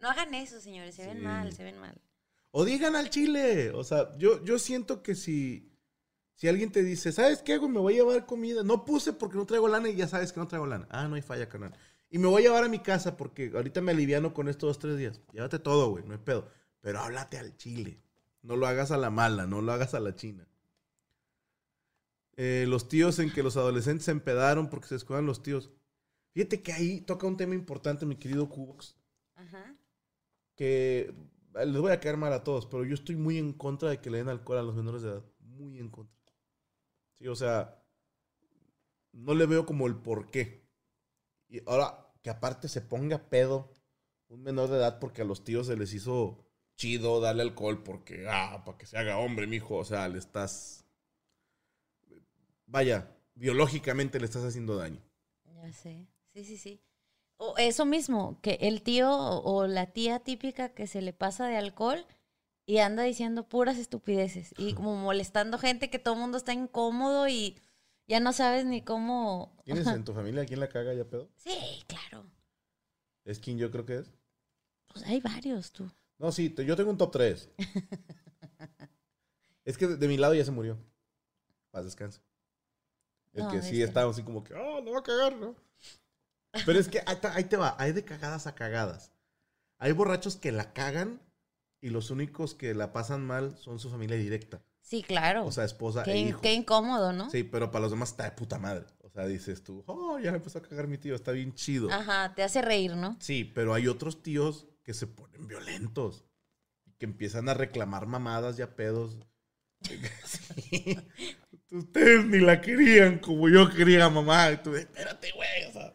[0.00, 1.98] No hagan eso, señores, se ven mal, se ven mal.
[2.50, 3.70] O digan al chile.
[3.70, 5.70] O sea, yo, yo siento que si,
[6.34, 7.70] si alguien te dice, ¿sabes qué, güey?
[7.70, 8.62] Me voy a llevar comida.
[8.62, 10.86] No puse porque no traigo lana y ya sabes que no traigo lana.
[10.90, 11.76] Ah, no hay falla, carnal.
[12.08, 14.78] Y me voy a llevar a mi casa porque ahorita me aliviano con estos dos,
[14.78, 15.20] tres días.
[15.32, 16.48] Llévate todo, güey, no hay pedo.
[16.80, 18.00] Pero háblate al chile.
[18.42, 20.46] No lo hagas a la mala, no lo hagas a la china.
[22.36, 25.70] Eh, los tíos en que los adolescentes se empedaron porque se escudan los tíos.
[26.32, 28.94] Fíjate que ahí toca un tema importante, mi querido Cubox
[29.36, 29.74] Ajá.
[30.54, 31.14] que
[31.64, 34.10] les voy a caer mal a todos, pero yo estoy muy en contra de que
[34.10, 35.24] le den alcohol a los menores de edad.
[35.40, 36.14] Muy en contra.
[37.18, 37.82] Sí, o sea,
[39.12, 40.68] no le veo como el por qué.
[41.48, 43.72] Y ahora, que aparte se ponga pedo
[44.28, 46.44] un menor de edad porque a los tíos se les hizo
[46.74, 49.76] chido darle alcohol porque, ah, para que se haga hombre, mijo.
[49.76, 50.84] O sea, le estás.
[52.66, 55.02] Vaya, biológicamente le estás haciendo daño.
[55.44, 56.08] Ya sé.
[56.34, 56.82] Sí, sí, sí.
[57.38, 61.56] O eso mismo, que el tío o la tía típica que se le pasa de
[61.56, 62.04] alcohol
[62.64, 67.28] y anda diciendo puras estupideces y como molestando gente que todo el mundo está incómodo
[67.28, 67.60] y
[68.08, 69.54] ya no sabes ni cómo.
[69.64, 71.28] ¿Tienes en tu familia a quién la caga ya pedo?
[71.36, 72.26] Sí, claro.
[73.24, 74.10] ¿Es quien yo creo que es?
[74.92, 75.90] Pues hay varios, tú.
[76.18, 77.50] No, sí, te- yo tengo un top 3.
[79.64, 80.78] es que de, de mi lado ya se murió.
[81.70, 82.20] Paz descanse.
[83.34, 83.84] El No, que sí este.
[83.84, 85.54] estaba así como que, oh, no va a cagar, ¿no?
[86.64, 89.12] Pero es que ahí, ta- ahí te va, hay de cagadas a cagadas.
[89.78, 91.20] Hay borrachos que la cagan
[91.80, 94.62] y los únicos que la pasan mal son su familia directa.
[94.80, 95.44] Sí, claro.
[95.44, 96.40] O sea, esposa qué, e hijos.
[96.40, 97.28] qué incómodo, ¿no?
[97.30, 98.86] Sí, pero para los demás está de puta madre.
[99.02, 101.90] O sea, dices tú, oh, ya me empezó a cagar mi tío, está bien chido.
[101.90, 103.16] Ajá, te hace reír, ¿no?
[103.20, 106.24] Sí, pero hay otros tíos que se ponen violentos.
[106.98, 109.18] Que empiezan a reclamar mamadas y a pedos.
[110.24, 110.98] Sí.
[111.70, 114.52] Ustedes ni la querían como yo quería, mamá.
[114.52, 115.64] Y tú, espérate, güey.
[115.68, 115.94] O sea,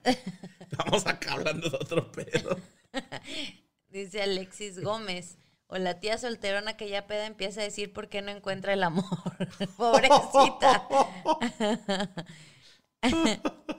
[0.59, 2.59] estamos acá hablando de otro pedo.
[3.89, 5.37] Dice Alexis Gómez.
[5.67, 8.83] O la tía solterona que ya peda empieza a decir por qué no encuentra el
[8.83, 9.05] amor.
[9.77, 10.87] Pobrecita.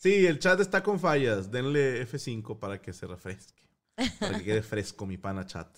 [0.00, 1.50] Sí, el chat está con fallas.
[1.50, 3.68] Denle F5 para que se refresque.
[4.20, 5.76] Para que quede fresco mi pana chat.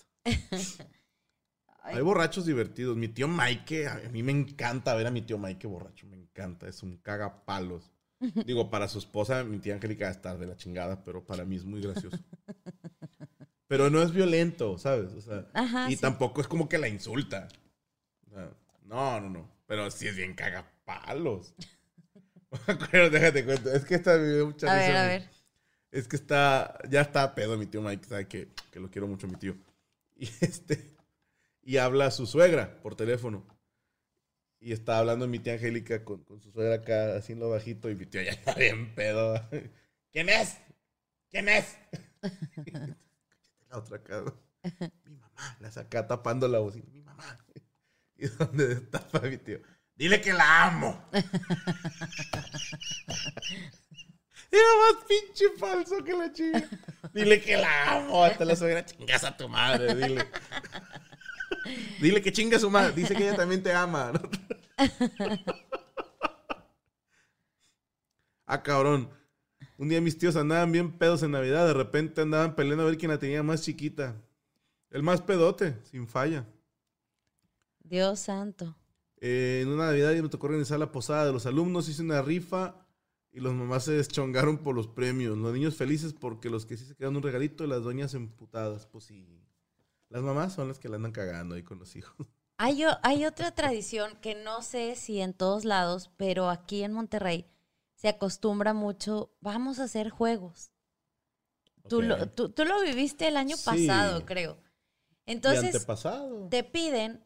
[1.81, 2.95] Ay, Hay borrachos divertidos.
[2.95, 6.07] Mi tío Mike, a mí me encanta ver a mi tío Mike borracho.
[6.07, 7.91] Me encanta, es un cagapalos.
[8.45, 11.65] Digo, para su esposa, mi tía Angélica, está de la chingada, pero para mí es
[11.65, 12.17] muy gracioso.
[13.67, 15.13] Pero no es violento, ¿sabes?
[15.13, 16.01] O sea, Ajá, y sí.
[16.01, 17.47] tampoco es como que la insulta.
[18.83, 19.49] No, no, no.
[19.65, 21.53] Pero sí es bien cagapalos.
[22.91, 23.71] Pero déjate cuento.
[23.71, 25.29] Es que dio mucha A risa ver, a ver.
[25.89, 29.25] Es que está, ya está pedo mi tío Mike, sabe que, que lo quiero mucho
[29.29, 29.55] mi tío.
[30.17, 30.91] Y este,
[31.61, 33.45] y habla a su suegra por teléfono.
[34.59, 37.89] Y está hablando mi tía Angélica con, con su suegra acá, así en lo bajito,
[37.89, 39.41] y mi tío ya está bien pedo.
[40.11, 40.57] ¿Quién es?
[41.29, 41.77] ¿Quién es?
[43.69, 44.23] la otra acá.
[45.05, 46.85] Mi mamá, la saca tapando la bocina.
[46.91, 47.37] Mi mamá.
[48.17, 49.59] Y donde destapa mi tío.
[49.95, 51.09] Dile que la amo.
[54.51, 56.69] Era más pinche falso que la chica.
[57.13, 58.23] Dile que la amo.
[58.23, 60.27] Hasta la suegra, chingas a tu madre, dile.
[62.01, 62.93] Dile que chinga a su madre.
[62.93, 64.11] Dice que ella también te ama.
[68.45, 69.09] ah, cabrón.
[69.77, 71.65] Un día mis tíos andaban bien pedos en Navidad.
[71.67, 74.15] De repente andaban peleando a ver quién la tenía más chiquita.
[74.89, 76.45] El más pedote, sin falla.
[77.79, 78.75] Dios santo.
[79.17, 82.75] Eh, en una Navidad me tocó organizar la posada de los alumnos, hice una rifa
[83.31, 85.37] y los mamás se deschongaron por los premios.
[85.37, 88.87] Los niños felices porque los que sí se quedaron un regalito y las doñas emputadas.
[88.87, 89.40] Pues sí.
[90.11, 92.15] Las mamás son las que la andan cagando ahí con los hijos.
[92.57, 97.47] Hay, hay otra tradición que no sé si en todos lados, pero aquí en Monterrey
[97.95, 100.71] se acostumbra mucho, vamos a hacer juegos.
[101.89, 103.65] Tú, lo, tú, tú lo viviste el año Sí.
[103.65, 104.59] pasado, creo.
[105.25, 105.87] Entonces,
[106.51, 107.25] te piden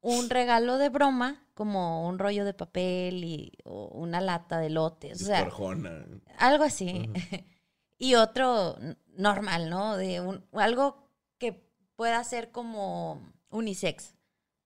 [0.00, 5.22] un regalo de broma, como un rollo de papel y o una lata de lotes,
[5.22, 5.50] o sea,
[6.38, 7.10] algo así.
[7.98, 8.76] y otro
[9.08, 9.96] normal, ¿no?
[9.96, 11.08] De un, algo
[11.38, 11.68] que
[12.02, 14.16] pueda ser como unisex.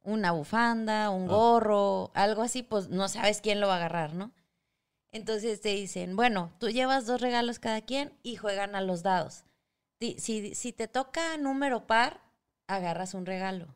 [0.01, 1.35] Una bufanda, un Ah.
[1.35, 4.33] gorro, algo así, pues no sabes quién lo va a agarrar, ¿no?
[5.13, 9.45] Entonces te dicen, bueno, tú llevas dos regalos cada quien y juegan a los dados.
[10.01, 12.23] Si, si te toca número par,
[12.69, 13.75] agarras un regalo.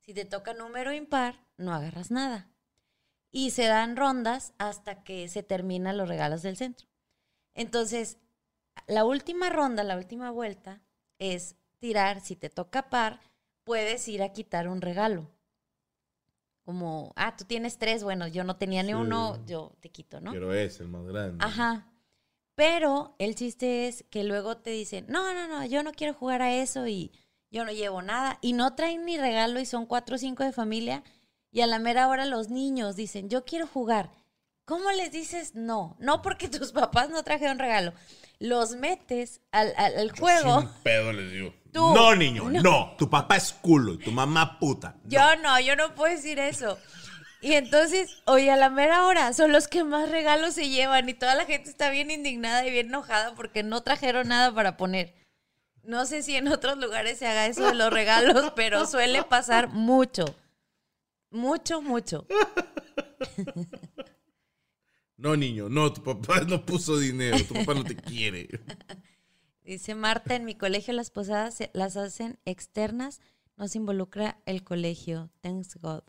[0.00, 2.48] Si te toca número impar, no agarras nada.
[3.30, 6.88] Y se dan rondas hasta que se terminan los regalos del centro.
[7.52, 8.16] Entonces,
[8.86, 10.80] la última ronda, la última vuelta,
[11.18, 12.20] es tirar.
[12.20, 13.20] Si te toca par,
[13.64, 15.30] puedes ir a quitar un regalo.
[16.64, 18.94] Como, ah, tú tienes tres, bueno, yo no tenía ni Sí.
[18.94, 20.32] uno, yo te quito, ¿no?
[20.32, 21.42] Pero es el más grande.
[21.44, 21.86] Ajá.
[22.54, 26.42] Pero el chiste es que luego te dicen, no, no, no, yo no quiero jugar
[26.42, 27.12] a eso y
[27.50, 28.38] yo no llevo nada.
[28.42, 31.02] Y no traen ni regalo y son cuatro o cinco de familia.
[31.50, 34.10] Y a la mera hora los niños dicen, yo quiero jugar.
[34.66, 35.96] ¿Cómo les dices no?
[35.98, 37.94] No porque tus papás no trajeron regalo.
[38.40, 40.60] Los metes al, al- al juego.
[40.60, 41.54] Sin pedo les digo.
[41.72, 41.94] Tú.
[41.94, 42.62] No, niño, No.
[42.62, 42.94] no.
[42.98, 44.96] Tu papá es culo y tu mamá puta.
[45.04, 45.10] No.
[45.10, 46.78] Yo no, yo no puedo decir eso.
[47.40, 51.14] Y entonces, oye, a la mera hora son los que más regalos se llevan y
[51.14, 55.14] toda la gente está bien indignada y bien enojada porque no trajeron nada para poner.
[55.84, 59.68] No sé si en otros lugares se haga eso de los regalos, pero suele pasar
[59.68, 60.24] mucho.
[61.30, 62.26] Mucho, mucho.
[65.16, 68.48] No, niño, no, tu papá no puso dinero, tu papá no te quiere.
[69.68, 73.20] Dice Marta, en mi colegio las posadas se- las hacen externas,
[73.56, 75.30] no se involucra el colegio.
[75.42, 76.02] Thanks God.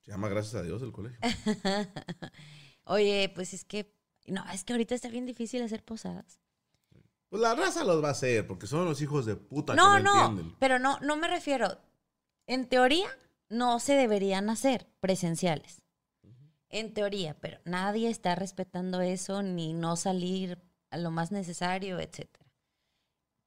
[0.00, 1.20] Se llama gracias a Dios el colegio.
[2.84, 3.94] Oye, pues es que,
[4.26, 6.40] no, es que ahorita está bien difícil hacer posadas.
[7.28, 10.02] Pues la raza los va a hacer, porque son los hijos de puta No, que
[10.02, 10.56] no, no, entienden.
[10.58, 11.78] pero no, no me refiero.
[12.48, 13.06] En teoría,
[13.48, 15.82] no se deberían hacer presenciales.
[16.68, 20.58] En teoría, pero nadie está respetando eso, ni no salir
[20.92, 22.46] a lo más necesario, etcétera.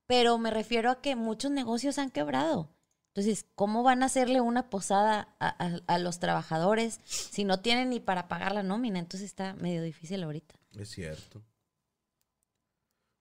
[0.08, 2.70] pero me refiero a que muchos negocios han quebrado.
[3.14, 7.90] Entonces, ¿cómo van a hacerle una posada a, a- a los trabajadores si no tienen
[7.90, 9.00] ni para pagar la nómina?
[9.00, 10.56] Entonces está medio difícil ahorita.
[10.78, 11.42] Es cierto.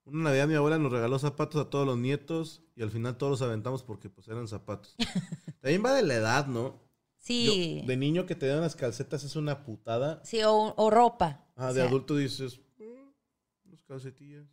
[0.05, 3.31] Una Navidad mi abuela nos regaló zapatos a todos los nietos y al final todos
[3.31, 4.95] los aventamos porque pues eran zapatos.
[5.61, 6.83] También va de la edad, ¿no?
[7.17, 10.21] Sí, Yo, de niño que te dan las calcetas es una putada.
[10.25, 11.47] sí, o, o ropa.
[11.57, 12.74] Ah, O de sea, adulto dices, "Mm, unas
[13.85, 14.47] calcetillas.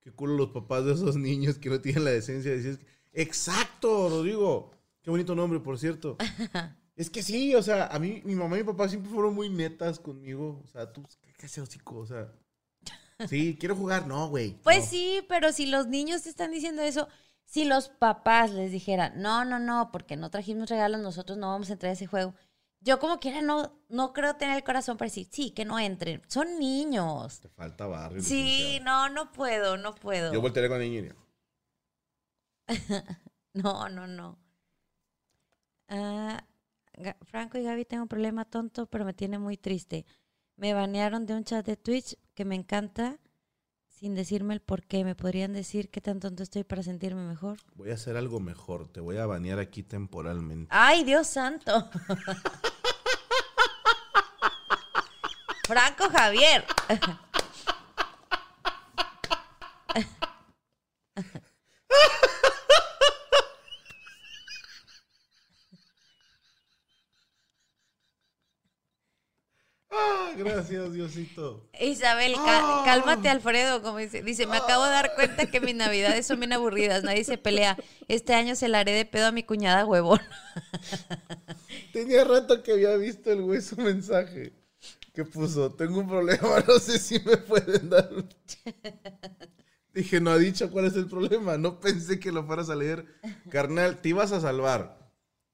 [0.00, 4.08] Qué culo los papás de esos niños que no tienen la decencia de decir, exacto,
[4.08, 4.70] Rodrigo.
[5.02, 6.16] Qué bonito nombre, por cierto.
[6.96, 9.48] es que sí, o sea, a mí, mi mamá y mi papá siempre fueron muy
[9.48, 10.62] netas conmigo.
[10.64, 11.04] O sea, tú,
[11.36, 11.98] ¿qué, hocico?
[11.98, 12.32] O sea,
[13.28, 14.06] sí, quiero jugar.
[14.06, 14.60] No, güey.
[14.62, 14.90] Pues no.
[14.90, 17.08] sí, pero si los niños te están diciendo eso,
[17.44, 21.70] si los papás les dijeran, no, no, no, porque no trajimos regalos, nosotros no vamos
[21.70, 22.34] a entrar a ese juego.
[22.80, 26.22] Yo como quiera no, no creo tener el corazón para decir, sí, que no entren.
[26.28, 27.40] Son niños.
[27.40, 28.22] Te falta barrio.
[28.22, 30.32] Sí, no, no puedo, no puedo.
[30.32, 31.16] Yo voltearé con el niño y diría,
[33.54, 34.38] No, no, no.
[35.88, 40.04] Ga- Franco y Gaby, tengo un problema tonto, pero me tiene muy triste.
[40.56, 43.18] Me banearon de un chat de Twitch que me encanta
[43.98, 45.04] sin decirme el por qué.
[45.04, 47.58] ¿Me podrían decir qué tan tonto estoy para sentirme mejor?
[47.74, 48.88] voy a hacer algo mejor.
[48.88, 50.68] Te voy a banear aquí temporalmente.
[50.70, 51.90] ¡Ay, Dios santo!
[55.66, 56.64] Franco Javier.
[69.90, 71.68] Ah, gracias, Diosito.
[71.80, 72.82] Isabel, Ah.
[72.84, 74.22] cálmate, Alfredo, como dice.
[74.22, 77.76] Dice, me acabo de dar cuenta que mis navidades son bien aburridas, nadie se pelea.
[78.08, 80.20] Este año se la haré de pedo a mi cuñada huevón.
[81.92, 84.52] Tenía rato que había visto el güey su mensaje.
[85.14, 85.72] que puso?
[85.72, 88.10] Tengo un problema, no sé si me pueden dar.
[88.12, 88.28] un-".
[89.94, 91.56] Dije, no ha dicho cuál es el problema.
[91.56, 93.06] No pensé que lo fueras a leer.
[93.50, 94.98] Carnal, te ibas a salvar.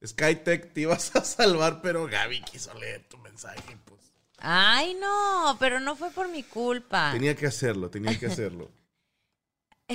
[0.05, 3.77] Skytech, te ibas a salvar, pero Gaby quiso leer tu mensaje.
[4.45, 7.13] Ay, no, pero no fue por mi culpa.
[7.13, 8.73] Tenía que hacerlo, tenía que hacerlo.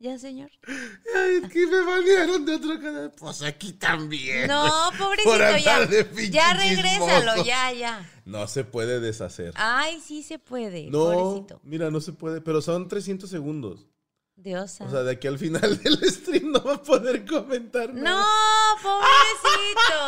[0.00, 0.48] ¿Ya, señor?
[0.68, 3.12] Ay, es que me banearon de otro canal.
[3.18, 4.46] Pues aquí también.
[4.46, 5.86] No, Por pobrecito, andar ya.
[5.86, 8.08] de Ya regrésalo, ya, ya.
[8.24, 9.54] No se puede deshacer.
[9.56, 11.60] Ay, sí se puede, no, pobrecito.
[11.64, 13.88] mira, no se puede, pero son 300 segundos.
[14.40, 18.02] Dios O sea, de aquí al final del stream no va a poder comentar No,
[18.02, 18.24] nada.
[18.82, 19.98] pobrecito.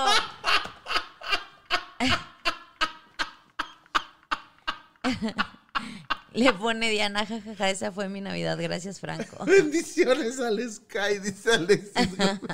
[6.33, 9.45] Le pone Diana, jajaja, esa fue mi Navidad, gracias Franco.
[9.47, 12.09] Bendiciones al Sky, dice Alexis.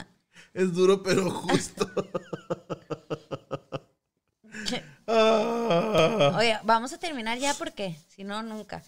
[0.55, 1.87] es duro, pero justo.
[5.07, 6.35] ah.
[6.39, 8.83] Oye, vamos a terminar ya porque si no, nunca.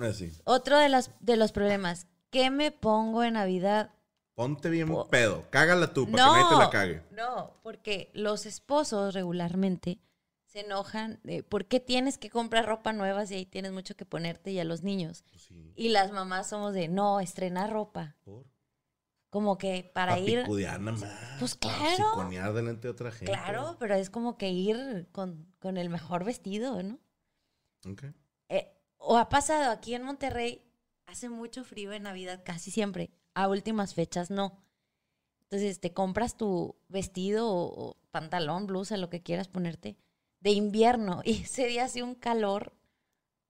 [0.00, 0.30] Así.
[0.44, 3.90] Otro de, las, de los problemas, ¿qué me pongo en Navidad?
[4.34, 5.44] Ponte bien Po- pedo.
[5.50, 7.02] Cágala tú, para que nadie te la cague.
[7.10, 9.98] no, porque los esposos regularmente
[10.46, 14.04] se enojan de por qué tienes que comprar ropa nueva si ahí tienes mucho que
[14.06, 15.24] ponerte y a los niños.
[15.28, 18.16] Pues sí, Y las mamás somos de, no, estrenar ropa.
[18.24, 18.46] por.
[19.30, 20.48] Como que para Pa' ir...
[20.48, 21.04] nada más.
[21.38, 21.96] Pues claro.
[21.96, 23.26] psiconear delante de otra gente.
[23.30, 26.98] Claro, pero es como que ir con, con el mejor vestido, ¿no?
[27.86, 28.04] Ok.
[28.48, 30.64] Eh, o ha pasado aquí en Monterrey,
[31.08, 33.10] hace mucho frío en Navidad, casi siempre.
[33.34, 34.62] A últimas fechas no.
[35.42, 39.96] Entonces te compras tu vestido o, pantalón, blusa, lo que quieras ponerte,
[40.40, 41.22] de invierno.
[41.24, 42.76] Y ese día hace un calor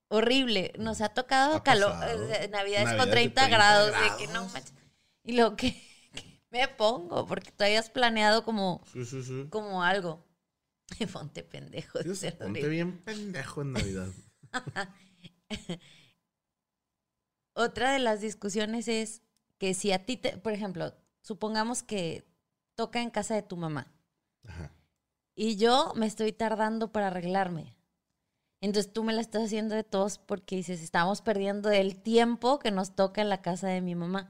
[0.08, 0.72] horrible.
[0.78, 4.32] Nos ha tocado Ha calor, navidades Navidades con de 30, 30 grados, de que no
[4.32, 4.52] grados.
[4.52, 4.74] manches.
[5.24, 5.72] Y lo que,
[6.12, 9.46] que me pongo, porque tú habías planeado como, Sí, sí, sí.
[9.50, 10.24] como algo.
[11.12, 11.98] Ponte pendejo.
[12.38, 14.08] Ponte bien pendejo en Navidad.
[17.58, 19.20] Otra de las discusiones es
[19.58, 22.24] que si a ti, te, por ejemplo, supongamos que
[22.76, 23.92] toca en casa de tu mamá
[24.44, 24.70] Ajá.
[25.34, 27.74] y yo me estoy tardando para arreglarme.
[28.60, 32.70] Entonces tú me la estás haciendo de tos porque dices, estamos perdiendo el tiempo que
[32.70, 34.28] nos toca en la casa de mi mamá.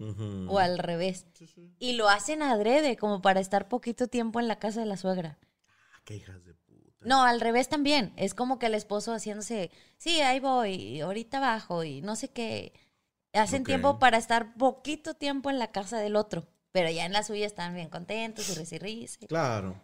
[0.49, 1.27] O al revés.
[1.35, 1.75] Sí, sí.
[1.79, 5.39] Y lo hacen adrede, como para estar poquito tiempo en la casa de la suegra.
[5.69, 7.07] Ah, qué hijas de puta.
[7.07, 8.15] No, al revés también.
[8.17, 12.29] Es como que el esposo haciéndose, sí, ahí voy, y ahorita bajo y no sé
[12.29, 12.73] qué.
[13.33, 16.49] Hacen tiempo para estar poquito tiempo en la casa del otro.
[16.73, 19.27] Pero ya en la suya están bien contentos y risa y risa.
[19.27, 19.81] Claro.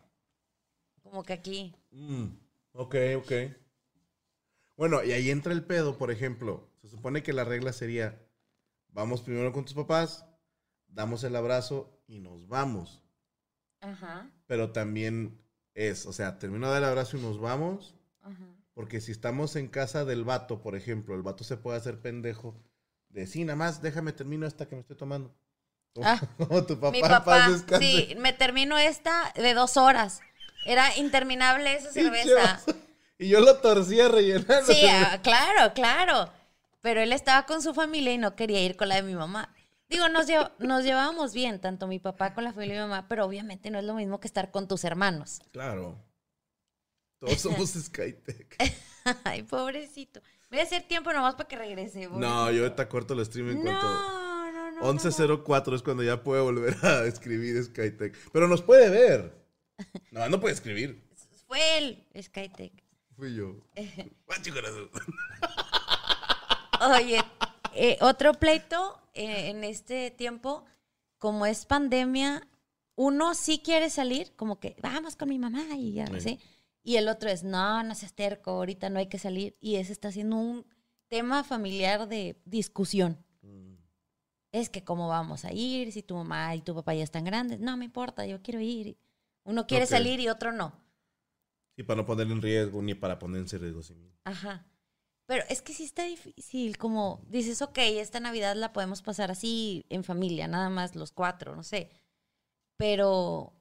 [1.02, 1.74] Como que aquí.
[1.90, 2.26] Mm,
[2.72, 3.32] ok, ok.
[4.76, 6.68] Bueno, y ahí entra el pedo, por ejemplo.
[6.80, 8.20] Se supone que la regla sería,
[8.88, 10.26] vamos primero con tus papás,
[10.88, 13.02] damos el abrazo y nos vamos.
[13.80, 15.38] Ajá, Pero también
[15.74, 18.54] es, o sea, termino de dar el abrazo y nos vamos, ajá.
[18.74, 22.60] Porque si estamos en casa del vato, por ejemplo, el vato se puede hacer pendejo
[23.14, 25.32] de sí, nada más déjame termino esta que me estoy tomando.
[25.94, 27.48] Como, Ah, como tu papá, Mi papá,
[27.78, 30.20] sí, me termino esta de dos horas.
[30.66, 32.60] Era interminable esa cerveza.
[33.16, 34.66] Y yo lo torcía rellenando.
[34.66, 36.32] Sí, ah, claro, claro.
[36.80, 39.54] Pero él estaba con su familia y no quería ir con la de mi mamá.
[39.88, 43.06] Digo, nos, llev- nos llevábamos bien, tanto mi papá con la familia de mi mamá,
[43.08, 45.40] pero obviamente no es lo mismo que estar con tus hermanos.
[45.52, 45.96] Claro.
[47.20, 48.56] Todos somos Skytech.
[49.22, 50.20] Ay, pobrecito.
[50.54, 52.06] Voy a hacer tiempo nomás para que regrese.
[52.08, 53.82] No, yo ahorita corto el stream en cuanto...
[53.82, 54.82] No, no, no.
[54.82, 55.00] no, no.
[55.00, 58.16] 11.04 es cuando ya puede volver a escribir Skytech.
[58.30, 59.34] Pero nos puede ver.
[60.12, 61.02] No, no puede escribir.
[61.48, 62.72] Fue él, Skytech.
[63.16, 63.56] Fui yo.
[66.96, 67.20] Oye,
[67.74, 70.64] eh, otro pleito eh, en este tiempo,
[71.18, 72.46] como es pandemia,
[72.94, 76.20] uno sí quiere salir, como que vamos con mi mamá y ya, Sí.
[76.20, 76.38] ¿sí?
[76.84, 79.56] Y el otro es, no, no seas terco, ahorita no hay que salir.
[79.60, 80.66] Y ese está siendo un
[81.08, 83.18] tema familiar de discusión.
[84.52, 87.58] Es que cómo vamos a ir, si tu mamá y tu papá ya están grandes.
[87.58, 88.96] No me importa, yo quiero ir.
[89.42, 89.90] Uno quiere Ok.
[89.90, 90.72] salir y otro no.
[91.76, 93.82] Y para no ponerle en riesgo ni para ponerse en riesgo.
[93.82, 93.94] sí.
[94.24, 94.64] Ajá.
[95.26, 99.86] Pero es que sí está difícil, como dices, ok, esta Navidad la podemos pasar así
[99.88, 101.90] en familia, nada más los cuatro, no sé.
[102.76, 103.54] Pero,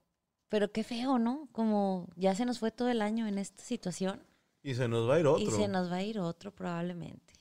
[0.54, 1.49] pero qué feo, ¿no?
[1.51, 4.22] Como ya se nos fue todo el año en esta situación
[4.62, 5.43] Y se nos va a ir otro.
[5.43, 7.34] y se nos va a ir otro probablemente.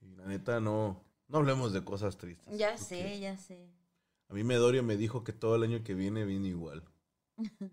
[0.00, 1.00] Sí, la neta, no.
[1.28, 2.58] No hablemos de cosas tristes.
[2.58, 3.70] Ya sé, ya sé.
[4.28, 6.82] A mí Medorio me dijo que todo el año que viene viene igual.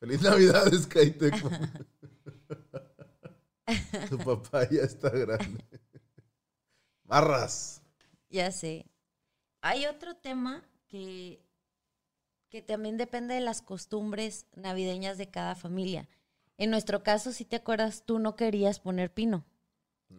[0.00, 1.34] Feliz Navidad, Skytech.
[4.08, 5.62] tu papá ya está grande.
[7.04, 7.82] Barras.
[8.30, 8.86] Ya sé.
[9.60, 11.44] Hay otro tema que,
[12.52, 16.06] que también depende de las costumbres navideñas de cada familia.
[16.58, 19.46] En nuestro caso, si te acuerdas, tú no querías poner pino.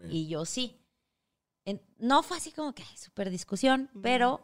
[0.10, 0.82] y yo sí.
[1.66, 4.42] En- no fue así como que ay, súper discusión, pero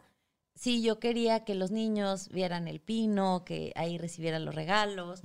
[0.54, 5.24] sí yo quería que los niños vieran el pino, que ahí recibieran los regalos.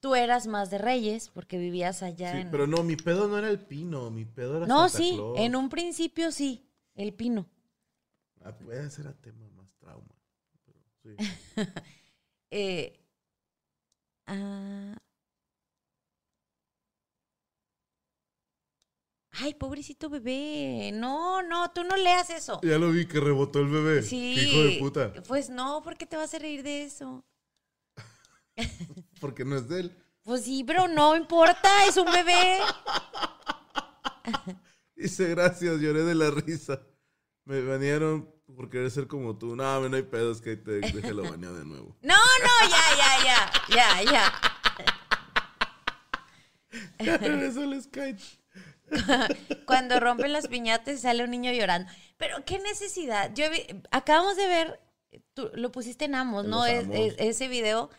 [0.00, 2.50] Tú eras más de Reyes porque vivías allá Sí, en...
[2.50, 5.38] pero no, mi pedo no era el pino, mi pedo era no, Santa sí, Claus.
[5.38, 7.46] en un principio sí, el pino.
[8.42, 9.46] Ah, puede ser a tema
[11.02, 11.16] sí.
[12.52, 12.98] Eh,
[14.26, 14.96] ah.
[19.32, 20.90] Ay, pobrecito bebé.
[20.92, 22.60] No, no, tú no leas eso.
[22.62, 24.02] Ya lo vi que rebotó el bebé.
[24.02, 24.34] Sí.
[24.34, 25.12] Hijo de puta.
[25.28, 27.24] Pues no, ¿por qué te vas a reír de eso?
[29.20, 29.96] Porque no es de él.
[30.22, 32.58] Pues sí, pero no importa, es un bebé.
[34.96, 36.82] Dice, gracias, lloré de la risa.
[37.44, 39.54] Me banearon por querer ser como tú.
[39.56, 41.96] No, no hay pedos que te déjalo banear de nuevo.
[42.02, 43.18] No, no, ya, ya,
[43.74, 44.32] ya, ya, ya.
[47.18, 48.22] Regresó el Skype.
[49.66, 51.90] Cuando rompen las piñatas sale un niño llorando.
[52.16, 53.32] Pero qué necesidad.
[53.34, 54.80] Yo vi- acabamos de ver,
[55.34, 56.66] tú lo pusiste en Amos, En ¿no?
[56.66, 57.90] Es- es- ese video.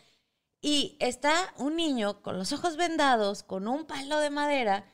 [0.60, 4.84] Y está un niño con los ojos vendados, con un palo de madera,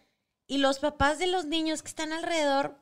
[0.46, 2.78] y los papás de los niños que están alrededor,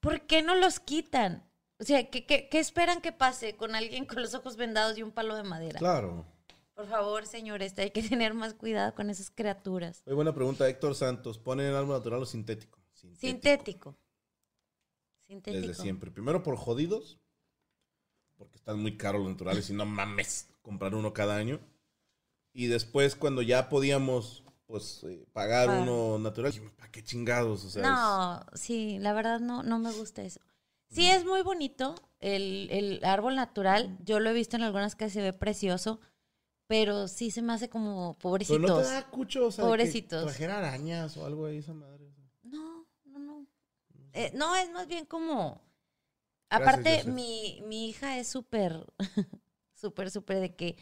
[0.00, 1.48] ¿por qué no los quitan?
[1.80, 5.02] O sea, ¿qué, qué, qué esperan que pase con alguien con los ojos vendados y
[5.02, 5.78] un palo de madera?
[5.78, 6.26] Claro.
[6.74, 10.02] Por favor, señores, hay que tener más cuidado con esas criaturas.
[10.06, 11.38] Muy buena pregunta, Héctor Santos.
[11.38, 12.78] ¿Ponen algo natural o sintético?
[12.92, 13.96] Sintético.
[15.26, 15.66] Sintético.
[15.66, 16.10] Desde siempre.
[16.10, 17.18] Primero por jodidos,
[18.36, 21.60] porque están muy caros los naturales y no mames comprar uno cada año.
[22.52, 27.64] Y después cuando ya podíamos pues eh, pagar uno natural, ¿para qué chingados?
[27.66, 30.40] O sea, No, sí, la verdad no, no me gusta eso.
[30.88, 33.96] Sí, es muy bonito el, el árbol natural.
[34.04, 36.00] Yo lo he visto en algunas que se ve precioso,
[36.68, 38.70] pero sí se me hace como es- pero pobrecitos.
[38.70, 40.24] no te da cucho, o sea, Pobrecitos.
[40.24, 42.10] trajera arañas o algo ahí esa madre.
[42.42, 43.46] No, no, no.
[44.14, 45.62] Eh, no, es más bien como...
[46.54, 48.86] Gracias, Aparte, mi, mi hija es súper,
[49.74, 50.76] súper, súper de que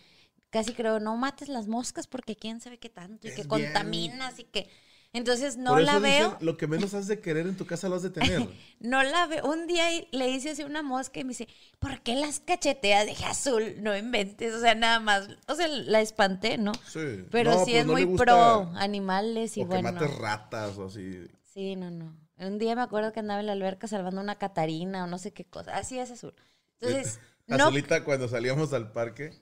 [0.57, 3.49] casi creo, no mates las moscas porque quién sabe qué tanto y Es que bien.
[3.49, 4.71] contaminas y que...
[5.13, 6.37] Entonces no Por eso la dicen, veo.
[6.41, 8.47] lo que menos has de querer en tu casa lo has de tener.
[8.81, 9.47] No la veo.
[9.51, 11.49] Un día le hice así una mosca y me dice,
[11.79, 13.07] ¿por qué las cacheteas?
[13.07, 14.53] Dije, azul, no inventes.
[14.55, 15.29] O sea, nada más.
[15.49, 16.73] O sea, la espanté, ¿no?
[16.87, 17.25] Sí.
[17.31, 19.93] Pero No, sí pues es no muy pro animales y o que bueno.
[19.93, 21.27] mates ratas o así.
[21.55, 22.15] Sí, no, no.
[22.39, 25.33] Un día me acuerdo que andaba en la alberca salvando una catarina o no sé
[25.33, 25.77] qué cosa.
[25.77, 26.35] Así es azul.
[26.79, 27.57] Entonces, no.
[27.65, 29.33] Azulita cuando salíamos al parque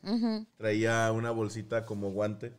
[0.56, 2.52] traía una bolsita como guante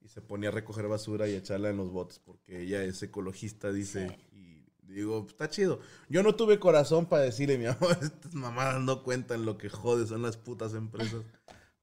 [0.00, 3.72] y se ponía a recoger basura y echarla en los botes porque ella es ecologista,
[3.72, 4.18] dice.
[4.32, 5.80] Y digo, está chido.
[6.08, 10.06] Yo no tuve corazón para decirle, mi amor, estas mamadas no cuentan lo que jode,
[10.06, 11.22] son las putas empresas.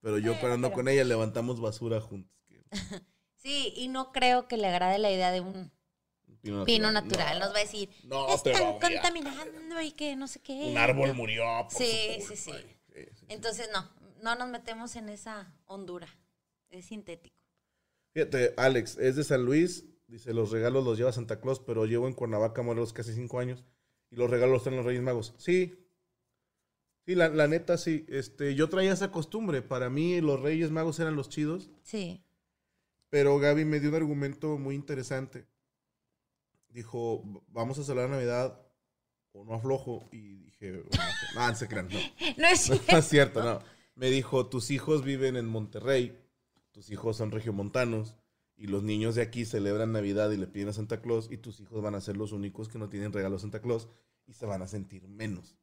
[0.02, 2.32] Pero yo ando pero- con ella levantamos basura juntos.
[3.42, 5.72] Sí, y no creo que le agrade la idea de un
[6.42, 7.40] Pino pino natural.
[7.40, 7.46] No.
[7.46, 10.54] Nos va a decir, No, están a contaminando y que no sé qué.
[10.70, 11.46] Un árbol murió.
[11.70, 12.60] por Sí, su sí, culpa.
[12.60, 12.68] sí.
[12.68, 12.79] Sí,
[13.16, 13.26] sí.
[13.30, 13.90] Entonces, no,
[14.22, 16.08] no nos metemos en esa hondura.
[16.70, 17.36] Es sintético.
[18.14, 19.86] Fíjate, Alex, es de San Luis.
[20.08, 23.64] Dice, los regalos los lleva Santa Claus, pero llevo en Cuernavaca, Morelos, casi cinco años.
[24.10, 25.36] Y los regalos los traen los Reyes Magos.
[25.38, 25.86] Sí.
[27.06, 28.06] Sí, la, la neta, sí.
[28.10, 29.62] Este, yo traía esa costumbre.
[29.62, 31.70] Para mí, los Reyes Magos eran los chidos.
[31.84, 32.24] Sí.
[33.10, 35.48] Pero Gaby me dio un argumento muy interesante.
[36.70, 38.60] Dijo, vamos a celebrar Navidad
[39.34, 40.08] o no aflojo.
[40.12, 40.84] Y dije,
[41.36, 42.00] no, no se crean, no.
[42.38, 42.98] No es No cierto.
[42.98, 43.60] es cierto, no.
[43.96, 46.18] Me dijo, tus hijos viven en Monterrey,
[46.72, 48.16] tus hijos son regiomontanos,
[48.56, 51.60] y los niños de aquí celebran Navidad y le piden a Santa Claus, y tus
[51.60, 53.88] hijos van a ser los únicos que no tienen regalo a Santa Claus,
[54.26, 55.56] y se van a sentir menos.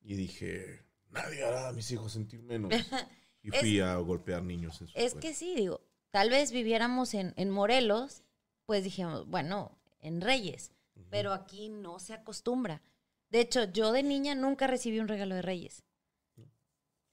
[0.00, 2.72] Y dije, nadie hará a mis hijos sentir menos.
[3.46, 5.20] Y fui a golpear niños en su Es escuela.
[5.20, 8.22] que sí, digo, tal vez viviéramos en, en Morelos,
[8.64, 10.72] pues dijimos, bueno, en Reyes,
[11.10, 12.82] pero aquí no se acostumbra.
[13.30, 15.82] De hecho, yo de niña nunca recibí un regalo de Reyes.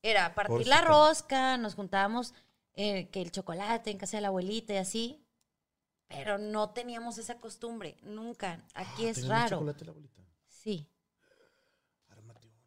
[0.03, 2.33] Era partir la rosca, nos juntábamos
[2.73, 5.23] eh, que el chocolate en casa de la abuelita y así,
[6.07, 8.65] pero no teníamos esa costumbre, nunca.
[8.73, 9.49] Aquí Ah, es ¿tenía raro.
[9.57, 10.21] chocolate la abuelita?
[10.47, 10.89] Sí,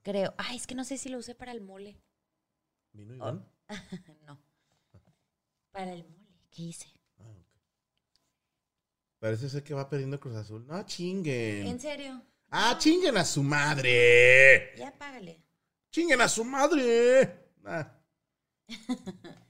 [0.03, 0.33] creo.
[0.39, 1.97] Ay, es que no sé si lo usé para el mole.
[2.93, 3.41] ¿Vino Oh.
[4.27, 4.41] No.
[5.73, 6.87] Para el mole, ¿qué hice?
[9.25, 10.67] Parece ser que va perdiendo Cruz Azul.
[10.67, 11.67] No, chinguen.
[11.67, 12.21] ¿En serio?
[12.51, 14.75] Ah, chinguen a su madre.
[14.77, 15.43] Ya págale.
[15.91, 17.49] Chinguen a su madre.
[17.65, 17.91] Ah,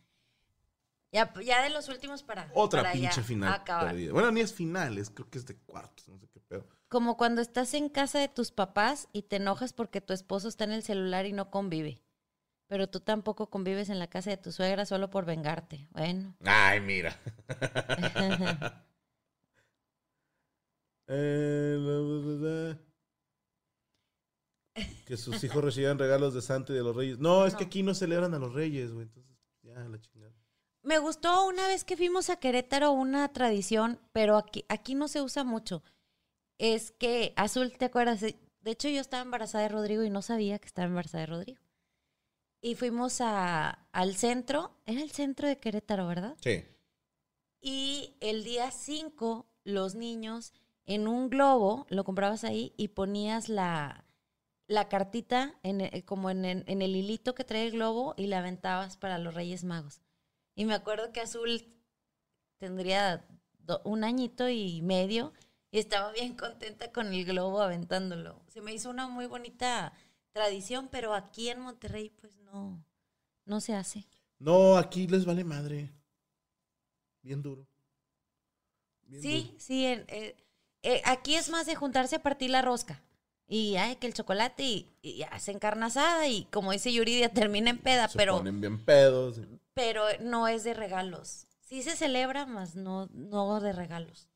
[1.10, 2.48] Ya, ya de los últimos para.
[2.54, 3.88] otra para pinche final acabar.
[3.88, 4.12] perdida.
[4.12, 6.68] Bueno, ni es final, es, creo que es de cuartos, no sé qué pedo.
[6.86, 10.62] Como cuando estás en casa de tus papás y te enojas porque tu esposo está
[10.62, 12.00] en el celular y no convive.
[12.68, 15.88] Pero tú tampoco convives en la casa de tu suegra solo por vengarte.
[15.90, 16.36] Bueno.
[16.44, 17.18] Ay, mira.
[21.06, 22.76] Eh.
[25.06, 27.18] Que sus hijos reciban regalos de Santa y de los Reyes.
[27.18, 29.06] No, es que aquí no celebran a los Reyes, güey.
[29.06, 30.32] Entonces, ya, la chingada.
[30.82, 35.22] Me gustó una vez que fuimos a Querétaro una tradición, pero aquí, aquí no se
[35.22, 35.82] usa mucho.
[36.58, 38.20] Es que, Azul, ¿te acuerdas?
[38.20, 41.26] De de hecho, yo estaba embarazada de Rodrigo y no sabía que estaba embarazada de
[41.26, 41.60] Rodrigo.
[42.62, 46.34] Y fuimos a, al centro, era el centro de Querétaro, ¿verdad?
[46.40, 46.64] Sí.
[47.60, 50.54] Y el día 5, los niños
[50.86, 54.04] en un globo, lo comprabas ahí y ponías la,
[54.68, 58.26] la cartita en el- como en, el- en el hilito que trae el globo y
[58.28, 60.00] la aventabas para los Reyes Magos.
[60.54, 61.64] Y me acuerdo que Azul
[62.58, 63.26] tendría
[63.58, 65.32] do- un añito y medio
[65.70, 68.42] y estaba bien contenta con el globo aventándolo.
[68.48, 69.92] Se me hizo una muy bonita
[70.32, 72.84] tradición, pero aquí en Monterrey pues no,
[73.46, 74.06] no se hace.
[74.38, 75.90] No, aquí les vale madre.
[77.22, 77.66] Bien duro.
[79.06, 79.58] Bien Sí, duro.
[79.60, 79.86] sí.
[79.86, 80.36] en- eh,
[80.84, 83.02] eh, aquí es más de juntarse a partir la rosca.
[83.46, 87.70] Y ay, que el chocolate y, y hacen carne asada y como dice Yuridia, termina
[87.70, 89.40] en peda, Se pero, ponen bien pedos.
[89.74, 91.46] pero no es de regalos.
[91.60, 94.28] Sí se celebra, más no, no de regalos.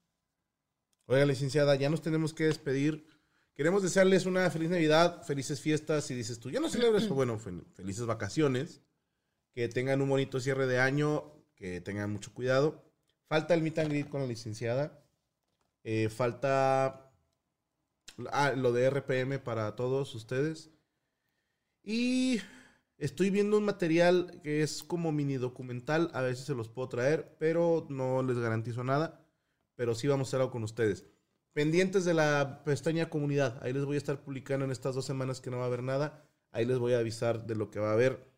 [1.06, 3.06] Oiga, licenciada, ya nos tenemos que despedir.
[3.54, 6.10] Queremos desearles una feliz Navidad, felices fiestas.
[6.10, 8.82] Y dices tú, ya no celebres, pues bueno, fel- felices vacaciones.
[9.54, 12.84] Que tengan un bonito cierre de año, que tengan mucho cuidado.
[13.26, 15.02] Falta el meet and greet con la licenciada.
[15.84, 17.12] Eh, falta
[18.30, 20.70] ah, lo de RPM para todos ustedes.
[21.82, 22.40] Y
[22.98, 26.10] estoy viendo un material que es como mini documental.
[26.14, 29.24] A ver si se los puedo traer, pero no les garantizo nada
[29.78, 31.06] pero sí vamos a hacer algo con ustedes.
[31.52, 35.40] Pendientes de la pestaña comunidad, ahí les voy a estar publicando en estas dos semanas
[35.40, 37.90] que no va a haber nada, ahí les voy a avisar de lo que va
[37.90, 38.28] a haber.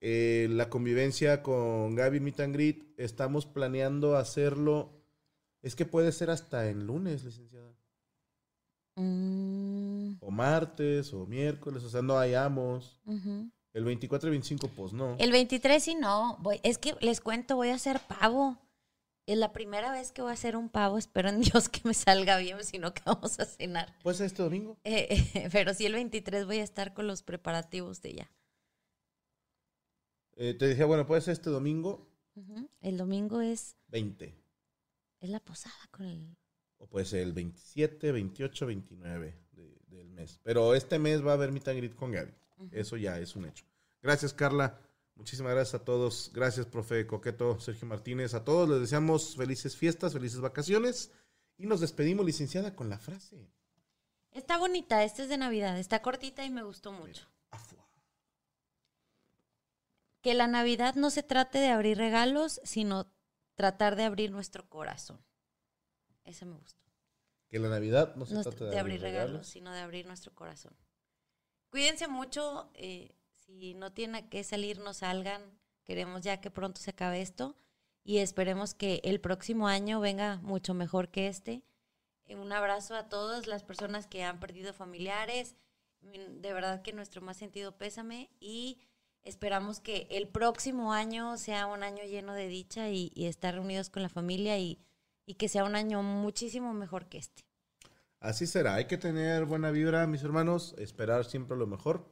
[0.00, 4.95] Eh, la convivencia con Gaby Meet estamos planeando hacerlo,
[5.62, 7.72] es que puede ser hasta en lunes, licenciada,
[8.98, 12.98] Mm, o martes, o miércoles, o sea, no hayamos.
[13.04, 13.50] ujú.
[13.74, 15.16] El 24 y 25, pues no.
[15.18, 16.38] El 23 sí no.
[16.40, 18.56] Voy, es que les cuento, voy a hacer pavo.
[19.26, 20.96] Es la primera vez que voy a hacer un pavo.
[20.96, 23.94] Espero en Dios que me salga bien, si no, que vamos a cenar.
[24.02, 24.78] Pues este domingo.
[24.84, 28.30] Eh, eh, pero sí, el 23 voy a estar con los preparativos de ya.
[30.36, 32.08] Eh, te decía, bueno, puede ser este domingo.
[32.80, 34.34] El domingo es, 20.
[35.20, 36.36] Es la posada con el...
[36.78, 40.40] O puede ser el 27, 28, 29 de- del mes.
[40.42, 42.34] Pero este mes va a haber meet and greet con Gaby.
[42.72, 43.64] Eso ya es un hecho.
[44.02, 44.78] Gracias, Carla.
[45.14, 46.30] Muchísimas gracias a todos.
[46.34, 48.34] Gracias, profe Coqueto, Sergio Martínez.
[48.34, 51.10] A todos les deseamos felices fiestas, felices vacaciones.
[51.56, 53.50] Y nos despedimos, licenciada, con la frase.
[54.32, 57.26] Está bonita, esta es de Navidad, está cortita y me gustó mucho.
[60.22, 63.06] Que la Navidad no se trate de abrir regalos, sino
[63.56, 65.20] tratar de abrir nuestro corazón.
[66.24, 66.80] Ese me gustó.
[67.48, 70.76] Que la Navidad no se No trata de, abrir regalos, sino de abrir nuestro corazón.
[71.70, 72.70] Cuídense mucho.
[72.74, 73.12] eh,
[73.46, 75.42] si no tienen a qué salir, no salgan.
[75.84, 77.56] Queremos ya que pronto se acabe esto.
[78.02, 81.62] Y esperemos que el próximo año venga mucho mejor que este.
[82.28, 85.54] Un abrazo a todas las personas que han perdido familiares.
[86.00, 88.30] Mm, De verdad que nuestro más sentido pésame.
[88.40, 88.80] Y
[89.26, 93.90] esperamos que el próximo año sea un año lleno de dicha y, y estar reunidos
[93.90, 94.78] con la familia y,
[95.26, 97.44] y que sea un año muchísimo mejor que este.
[98.20, 98.74] Así será.
[98.74, 100.74] Hay que tener buena vibra, mis hermanos.
[100.78, 102.10] Esperar siempre lo mejor.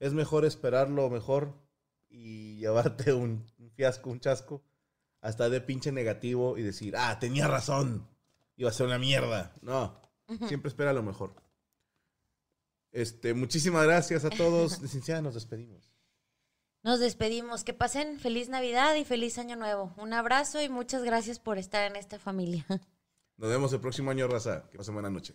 [0.00, 1.54] Es mejor esperar lo mejor
[2.08, 4.62] y llevarte un, un fiasco, un chasco,
[5.20, 8.08] hasta de pinche negativo y decir, ah, tenía razón.
[8.56, 9.54] Iba a ser una mierda.
[9.62, 10.00] No.
[10.48, 11.34] Siempre espera lo mejor.
[12.90, 14.80] Este, muchísimas gracias a todos.
[14.82, 15.91] Licenciada, nos despedimos.
[16.82, 17.64] Nos despedimos.
[17.64, 19.94] Que pasen feliz Navidad y feliz Año Nuevo.
[19.96, 22.66] Un abrazo y muchas gracias por estar en esta familia.
[23.36, 24.68] Nos vemos el próximo año, raza.
[24.70, 25.34] Que pasen buena noche.